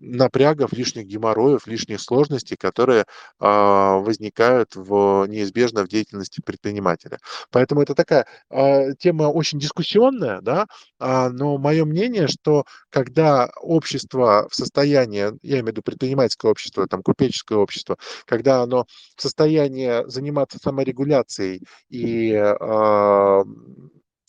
напрягов, 0.00 0.72
лишних 0.72 1.06
геморроев, 1.06 1.66
лишних 1.66 2.00
сложностей, 2.00 2.56
которые 2.56 3.04
а, 3.38 3.98
возникают 3.98 4.74
в, 4.74 5.26
неизбежно 5.26 5.84
в 5.84 5.88
деятельности 5.88 6.40
предпринимателя. 6.44 7.18
Поэтому 7.50 7.82
это 7.82 7.94
такая 7.94 8.26
а, 8.48 8.92
тема 8.94 9.24
очень 9.24 9.58
дискуссионная, 9.58 10.40
да, 10.40 10.66
а, 10.98 11.28
но 11.30 11.58
мое 11.58 11.84
мнение, 11.84 12.28
что 12.28 12.64
когда 12.88 13.50
общество 13.60 14.48
в 14.50 14.54
состоянии, 14.54 15.32
я 15.42 15.54
имею 15.54 15.64
в 15.64 15.68
виду 15.68 15.82
предпринимательское 15.82 16.50
общество, 16.50 16.86
там, 16.88 17.02
купеческое 17.02 17.58
общество, 17.58 17.96
когда 18.26 18.62
оно 18.62 18.86
в 19.16 19.22
состоянии 19.22 20.08
заниматься 20.08 20.58
саморегуляцией 20.62 21.62
и 21.90 22.34
а, 22.34 23.42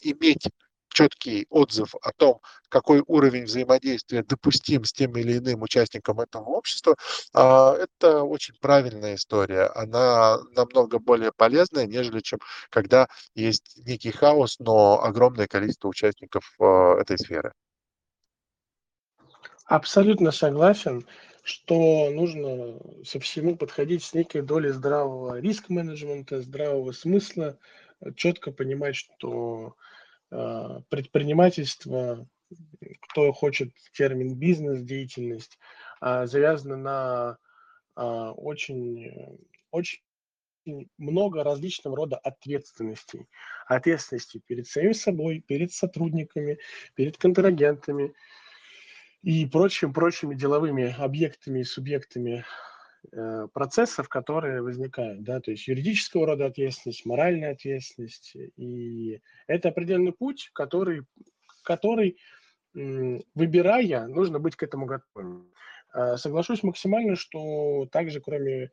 иметь 0.03 0.49
четкий 0.91 1.47
отзыв 1.49 1.95
о 2.01 2.12
том, 2.12 2.41
какой 2.69 3.04
уровень 3.08 3.45
взаимодействия 3.45 4.23
допустим 4.23 4.84
с 4.84 4.93
тем 4.93 5.15
или 5.17 5.38
иным 5.38 5.62
участником 5.62 6.19
этого 6.19 6.43
общества, 6.45 6.95
а, 7.34 7.75
это 7.75 8.23
очень 8.23 8.56
правильная 8.60 9.15
история. 9.15 9.71
Она 9.75 10.39
намного 10.51 10.99
более 10.99 11.32
полезная, 11.32 11.88
нежели 11.88 12.19
чем 12.19 12.39
когда 12.69 13.08
есть 13.36 13.80
некий 13.86 14.12
хаос, 14.12 14.58
но 14.60 15.04
огромное 15.04 15.47
количество 15.47 15.88
участников 15.88 16.54
а, 16.60 16.97
этой 16.99 17.17
сферы. 17.17 17.54
Абсолютно 19.65 20.32
согласен, 20.32 21.06
что 21.43 22.10
нужно 22.12 22.77
со 23.06 23.19
всему 23.19 23.56
подходить 23.56 24.04
с 24.04 24.13
некой 24.13 24.41
долей 24.41 24.71
здравого 24.71 25.39
риск-менеджмента, 25.39 26.41
здравого 26.41 26.91
смысла, 26.91 27.58
четко 28.15 28.51
понимать, 28.51 28.95
что 28.95 29.75
предпринимательство, 30.31 32.25
кто 33.01 33.31
хочет 33.31 33.71
термин 33.93 34.35
бизнес-деятельность, 34.35 35.57
а, 35.99 36.25
завязано 36.25 36.77
на 36.77 37.38
а, 37.95 38.32
очень, 38.32 39.39
очень 39.71 39.99
много 40.97 41.43
различного 41.43 41.97
рода 41.97 42.17
ответственностей. 42.17 43.27
Ответственности 43.67 44.41
перед 44.45 44.67
самим 44.67 44.93
собой, 44.93 45.43
перед 45.45 45.73
сотрудниками, 45.73 46.59
перед 46.95 47.17
контрагентами 47.17 48.13
и 49.23 49.45
прочими-прочими 49.45 50.36
деловыми 50.36 50.95
объектами 50.97 51.59
и 51.59 51.63
субъектами 51.63 52.45
процессов, 53.54 54.08
которые 54.10 54.62
возникают, 54.62 55.24
да, 55.24 55.39
то 55.41 55.52
есть 55.52 55.68
юридического 55.68 56.28
рода 56.28 56.45
ответственность, 56.45 57.06
моральная 57.06 57.54
ответственность, 57.54 58.36
и 58.36 59.20
это 59.47 59.70
определенный 59.70 60.14
путь, 60.14 60.49
который, 60.54 61.04
который 61.64 62.18
выбирая, 62.74 64.08
нужно 64.08 64.39
быть 64.39 64.56
к 64.56 64.64
этому 64.64 64.86
готовым. 64.86 65.52
Э, 65.93 66.16
соглашусь 66.16 66.64
максимально, 66.64 67.16
что 67.16 67.88
также, 67.91 68.22
кроме 68.22 68.72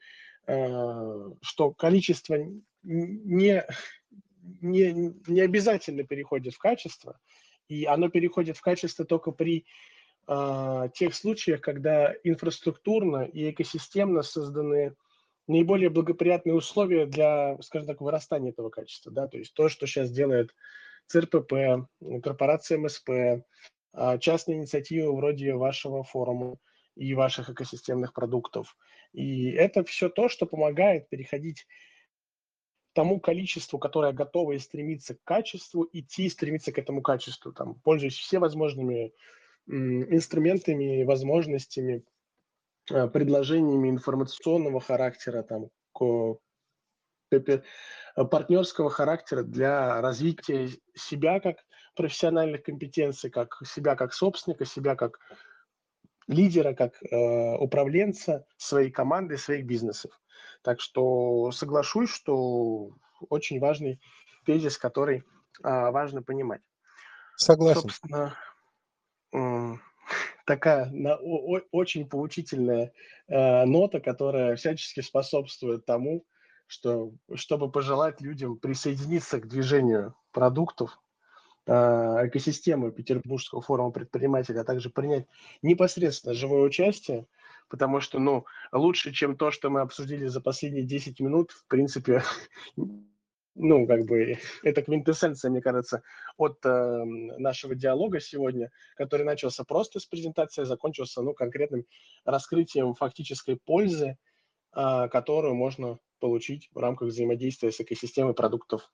Э, 0.48 1.30
что 1.42 1.72
количество 1.72 2.38
не, 2.82 3.62
не, 4.62 5.14
не 5.26 5.40
обязательно 5.42 6.04
переходит 6.04 6.54
в 6.54 6.58
качество, 6.58 7.20
и 7.68 7.84
оно 7.84 8.08
переходит 8.08 8.56
в 8.56 8.62
качество 8.62 9.04
только 9.04 9.30
при 9.30 9.66
э, 10.28 10.88
тех 10.94 11.14
случаях, 11.14 11.60
когда 11.60 12.14
инфраструктурно 12.22 13.22
и 13.22 13.50
экосистемно 13.50 14.22
созданы 14.22 14.94
наиболее 15.46 15.90
благоприятные 15.90 16.54
условия 16.54 17.06
для, 17.06 17.56
скажем 17.62 17.88
так, 17.88 18.00
вырастания 18.00 18.50
этого 18.50 18.70
качества. 18.70 19.10
Да? 19.10 19.26
То 19.26 19.38
есть 19.38 19.54
то, 19.54 19.68
что 19.68 19.86
сейчас 19.86 20.10
делает 20.10 20.54
ЦРПП, 21.06 21.88
корпорация 22.22 22.78
МСП, 22.78 23.10
а, 23.94 24.18
частные 24.18 24.58
инициативы 24.58 25.16
вроде 25.16 25.54
вашего 25.54 26.04
форума 26.04 26.58
и 26.94 27.14
ваших 27.14 27.50
экосистемных 27.50 28.12
продуктов– 28.12 28.76
и 29.12 29.50
это 29.50 29.84
все 29.84 30.08
то, 30.08 30.28
что 30.28 30.46
помогает 30.46 31.08
переходить 31.08 31.66
тому 32.92 33.20
количеству, 33.20 33.78
которое 33.78 34.12
готово 34.12 34.52
и 34.52 34.58
стремится 34.58 35.14
к 35.14 35.22
качеству, 35.24 35.88
идти 35.92 36.26
и 36.26 36.30
стремиться 36.30 36.72
к 36.72 36.78
этому 36.78 37.02
качеству, 37.02 37.52
там, 37.52 37.74
пользуясь 37.76 38.16
все 38.16 38.38
возможными 38.38 39.12
инструментами, 39.68 41.04
возможностями, 41.04 42.04
э, 42.90 43.08
предложениями 43.08 43.90
информационного 43.90 44.80
характера, 44.80 45.42
там, 45.42 45.68
партнерского 48.30 48.90
характера 48.90 49.42
для 49.42 50.00
развития 50.00 50.70
себя 50.94 51.40
как 51.40 51.58
профессиональных 51.94 52.62
компетенций, 52.62 53.30
как 53.30 53.56
себя 53.66 53.96
как 53.96 54.12
собственника, 54.14 54.64
себя 54.64 54.96
как 54.96 55.18
лидера, 56.26 56.74
как 56.74 57.02
э, 57.02 57.56
управленца 57.56 58.46
своей 58.56 58.90
команды, 58.90 59.36
своих 59.36 59.66
бизнесов. 59.66 60.12
Так 60.62 60.80
что 60.80 61.50
соглашусь, 61.52 62.10
что 62.10 62.90
очень 63.28 63.60
важный 63.60 64.00
тезис, 64.44 64.78
который 64.78 65.18
э, 65.18 65.22
важно 65.62 66.22
понимать. 66.22 66.62
Согласен. 67.36 67.82
Собственно, 67.82 68.34
такая 70.46 70.86
на, 70.86 71.16
о, 71.16 71.60
очень 71.70 72.08
поучительная 72.08 72.92
э, 73.28 73.64
нота, 73.64 74.00
которая 74.00 74.56
всячески 74.56 75.00
способствует 75.00 75.84
тому, 75.84 76.24
что, 76.66 77.12
чтобы 77.34 77.70
пожелать 77.70 78.20
людям 78.20 78.58
присоединиться 78.58 79.40
к 79.40 79.48
движению 79.48 80.14
продуктов, 80.32 80.98
а, 81.66 82.26
экосистемы 82.26 82.92
Петербургского 82.92 83.60
форума 83.60 83.90
предпринимателей, 83.90 84.60
а 84.60 84.64
также 84.64 84.88
принять 84.88 85.26
непосредственно 85.60 86.34
живое 86.34 86.62
участие, 86.62 87.26
потому 87.68 88.00
что, 88.00 88.18
ну, 88.18 88.46
лучше, 88.72 89.12
чем 89.12 89.36
то, 89.36 89.50
что 89.50 89.68
мы 89.68 89.80
обсудили 89.80 90.26
за 90.26 90.40
последние 90.40 90.84
10 90.84 91.20
минут, 91.20 91.52
в 91.52 91.66
принципе, 91.66 92.22
ну, 93.58 93.86
как 93.86 94.04
бы, 94.04 94.38
это 94.62 94.82
квинтэссенция, 94.82 95.50
мне 95.50 95.60
кажется, 95.60 96.02
от 96.36 96.58
э, 96.64 97.04
нашего 97.04 97.74
диалога 97.74 98.20
сегодня, 98.20 98.70
который 98.96 99.24
начался 99.26 99.64
просто 99.64 100.00
с 100.00 100.06
презентации, 100.06 100.64
закончился, 100.64 101.22
ну, 101.22 101.34
конкретным 101.34 101.84
раскрытием 102.24 102.94
фактической 102.94 103.56
пользы, 103.56 104.16
э, 104.74 105.08
которую 105.08 105.54
можно 105.54 105.98
получить 106.20 106.68
в 106.72 106.78
рамках 106.78 107.08
взаимодействия 107.08 107.72
с 107.72 107.80
экосистемой 107.80 108.34
продуктов 108.34 108.90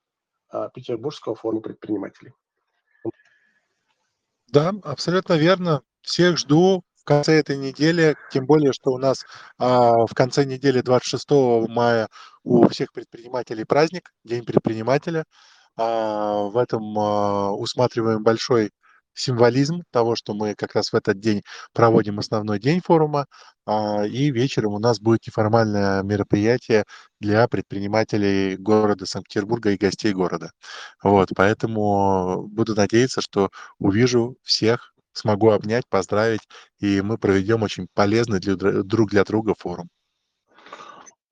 э, 0.51 0.69
Петербургского 0.73 1.35
форума 1.35 1.61
предпринимателей. 1.61 2.33
Да, 4.47 4.73
абсолютно 4.83 5.33
верно. 5.33 5.81
Всех 6.01 6.37
жду 6.37 6.83
конце 7.05 7.33
этой 7.39 7.57
недели, 7.57 8.15
тем 8.31 8.45
более, 8.45 8.73
что 8.73 8.91
у 8.91 8.97
нас 8.97 9.25
а, 9.57 10.05
в 10.07 10.13
конце 10.13 10.45
недели 10.45 10.81
26 10.81 11.69
мая 11.69 12.09
у 12.43 12.67
всех 12.67 12.91
предпринимателей 12.91 13.63
праздник, 13.65 14.11
День 14.23 14.43
предпринимателя. 14.43 15.25
А, 15.77 16.43
в 16.43 16.57
этом 16.57 16.97
а, 16.99 17.51
усматриваем 17.51 18.23
большой 18.23 18.71
символизм 19.15 19.83
того, 19.91 20.15
что 20.15 20.33
мы 20.33 20.55
как 20.55 20.75
раз 20.75 20.91
в 20.91 20.95
этот 20.95 21.19
день 21.19 21.41
проводим 21.73 22.19
основной 22.19 22.59
день 22.59 22.81
форума, 22.81 23.25
а, 23.65 24.05
и 24.05 24.31
вечером 24.31 24.73
у 24.73 24.79
нас 24.79 24.99
будет 24.99 25.25
неформальное 25.27 26.03
мероприятие 26.03 26.83
для 27.19 27.47
предпринимателей 27.47 28.57
города 28.57 29.05
Санкт-Петербурга 29.05 29.71
и 29.71 29.77
гостей 29.77 30.13
города. 30.13 30.51
Вот, 31.01 31.29
поэтому 31.35 32.47
буду 32.47 32.75
надеяться, 32.75 33.21
что 33.21 33.49
увижу 33.79 34.35
всех, 34.43 34.93
смогу 35.15 35.51
обнять, 35.51 35.87
поздравить, 35.87 36.47
и 36.79 37.01
мы 37.01 37.17
проведем 37.17 37.63
очень 37.63 37.87
полезный 37.93 38.39
для, 38.39 38.55
друг 38.55 39.09
для 39.09 39.23
друга 39.23 39.55
форум. 39.57 39.89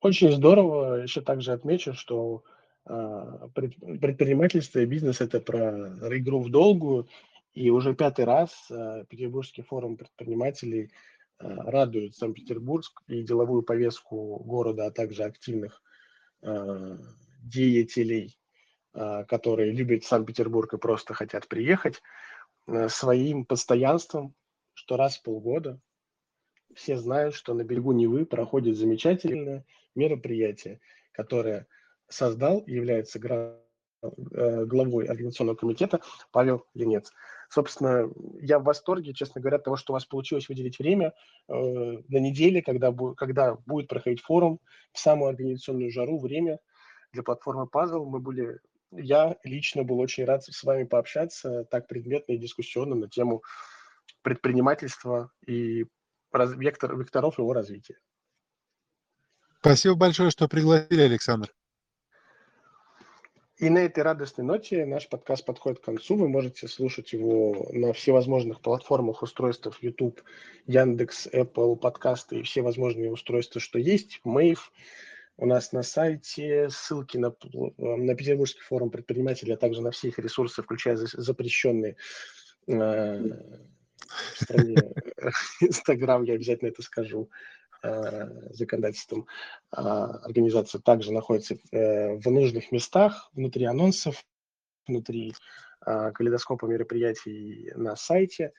Очень 0.00 0.32
здорово. 0.32 1.02
Еще 1.02 1.20
также 1.20 1.52
отмечу, 1.52 1.94
что 1.94 2.42
а, 2.86 3.48
предпринимательство 3.54 4.80
и 4.80 4.86
бизнес– 4.86 5.20
это 5.22 5.40
про 5.40 6.18
игру 6.18 6.40
в 6.40 6.50
долгую, 6.50 7.08
и 7.54 7.70
уже 7.70 7.94
пятый 7.94 8.24
раз 8.24 8.50
э, 8.68 9.04
Петербургский 9.08 9.62
форум 9.62 9.96
предпринимателей 9.96 10.90
э, 11.38 11.46
радует 11.46 12.16
Санкт-Петербург 12.16 12.84
и 13.06 13.22
деловую 13.22 13.62
повестку 13.62 14.42
города, 14.44 14.86
а 14.86 14.90
также 14.90 15.22
активных 15.22 15.80
деятелей, 17.42 18.36
которые 18.92 19.72
любят 19.72 20.04
Санкт-Петербург 20.04 20.74
и 20.74 20.78
просто 20.78 21.14
хотят 21.14 21.48
приехать, 21.48 22.02
своим 22.88 23.44
постоянством, 23.44 24.34
что 24.72 24.96
раз 24.96 25.18
в 25.18 25.22
полгода 25.22 25.80
все 26.74 26.96
знают, 26.96 27.34
что 27.34 27.54
на 27.54 27.62
берегу 27.62 27.92
Невы 27.92 28.26
проходит 28.26 28.76
замечательное 28.76 29.64
мероприятие, 29.94 30.80
которое 31.12 31.66
создал, 32.08 32.64
является 32.66 33.18
главой 34.02 35.06
организационного 35.06 35.56
комитета 35.56 36.00
Павел 36.32 36.66
Ленец. 36.74 37.12
Собственно, 37.48 38.10
я 38.40 38.58
в 38.58 38.64
восторге, 38.64 39.14
честно 39.14 39.40
говоря, 39.40 39.56
от 39.58 39.64
того, 39.64 39.76
что 39.76 39.92
у 39.92 39.94
вас 39.94 40.04
получилось 40.04 40.48
выделить 40.48 40.78
время 40.78 41.14
э, 41.48 41.52
на 41.52 42.18
неделе, 42.18 42.62
когда, 42.62 42.90
бу- 42.90 43.14
когда 43.14 43.54
будет 43.66 43.88
проходить 43.88 44.20
форум, 44.20 44.58
в 44.92 44.98
самую 44.98 45.30
организационную 45.30 45.90
жару, 45.90 46.18
время 46.18 46.58
для 47.12 47.22
платформы 47.22 47.68
Puzzle. 47.72 48.04
Мы 48.04 48.18
были, 48.18 48.58
я 48.96 49.36
лично 49.44 49.84
был 49.84 50.00
очень 50.00 50.24
рад 50.24 50.44
с 50.44 50.62
вами 50.62 50.84
пообщаться 50.84 51.64
так 51.64 51.86
предметно 51.86 52.32
и 52.32 52.38
дискуссионно 52.38 52.94
на 52.94 53.08
тему 53.08 53.42
предпринимательства 54.22 55.30
и 55.46 55.86
раз, 56.32 56.52
вектор, 56.54 56.96
векторов 56.96 57.38
его 57.38 57.52
развития. 57.52 57.98
Спасибо 59.60 59.94
большое, 59.94 60.30
что 60.30 60.48
пригласили, 60.48 61.02
Александр. 61.02 61.54
И 63.56 63.70
на 63.70 63.78
этой 63.78 64.02
радостной 64.02 64.44
ноте 64.44 64.84
наш 64.84 65.08
подкаст 65.08 65.44
подходит 65.44 65.80
к 65.80 65.84
концу. 65.84 66.16
Вы 66.16 66.28
можете 66.28 66.66
слушать 66.66 67.12
его 67.12 67.68
на 67.72 67.92
всевозможных 67.92 68.60
платформах 68.60 69.22
устройств 69.22 69.80
YouTube, 69.80 70.20
Яндекс, 70.66 71.28
Apple, 71.28 71.76
подкасты 71.76 72.40
и 72.40 72.42
все 72.42 72.62
возможные 72.62 73.12
устройства, 73.12 73.60
что 73.60 73.78
есть. 73.78 74.20
Мэйв 74.24 74.72
у 75.36 75.46
нас 75.46 75.72
на 75.72 75.82
сайте, 75.82 76.68
ссылки 76.70 77.16
на, 77.16 77.34
на 77.78 78.14
Петербургский 78.14 78.60
форум 78.60 78.90
предпринимателей, 78.90 79.54
а 79.54 79.56
также 79.56 79.82
на 79.82 79.90
все 79.90 80.08
их 80.08 80.18
ресурсы, 80.18 80.62
включая 80.62 80.96
запрещенные 80.96 81.96
э, 82.68 83.18
в 83.20 84.42
стране 84.42 84.76
Инстаграм, 85.60 86.22
я 86.24 86.34
обязательно 86.34 86.68
это 86.68 86.82
скажу. 86.82 87.30
Э, 87.84 88.30
законодательством 88.54 89.26
а, 89.70 90.16
организация 90.24 90.80
также 90.80 91.12
находится 91.12 91.58
э, 91.70 92.14
в 92.16 92.30
нужных 92.30 92.72
местах, 92.72 93.28
внутри 93.34 93.66
анонсов, 93.66 94.24
внутри 94.86 95.34
а, 95.82 96.10
калейдоскопа 96.12 96.64
мероприятий 96.64 97.72
на 97.74 97.94
сайте, 97.94 98.54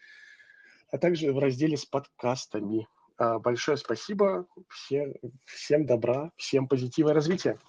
а 0.91 0.99
также 0.99 1.33
в 1.33 1.39
разделе 1.39 1.75
с 1.75 1.85
подкастами. 1.85 2.87
А, 3.17 3.39
большое 3.39 3.77
спасибо, 3.77 4.47
все, 4.69 5.13
всем 5.45 5.85
добра, 5.85 6.31
всем 6.35 6.67
позитива 6.67 7.09
и 7.09 7.13
развития. 7.13 7.59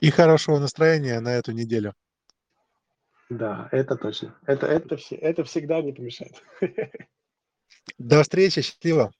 И 0.00 0.10
хорошего 0.10 0.58
настроения 0.58 1.20
на 1.20 1.34
эту 1.34 1.52
неделю. 1.52 1.94
Да, 3.28 3.68
это 3.72 3.96
точно. 3.96 4.38
Это, 4.46 4.66
это, 4.66 4.96
это 5.10 5.44
всегда 5.44 5.82
не 5.82 5.92
помешает. 5.92 6.42
До 7.98 8.22
встречи, 8.22 8.62
счастливо. 8.62 9.12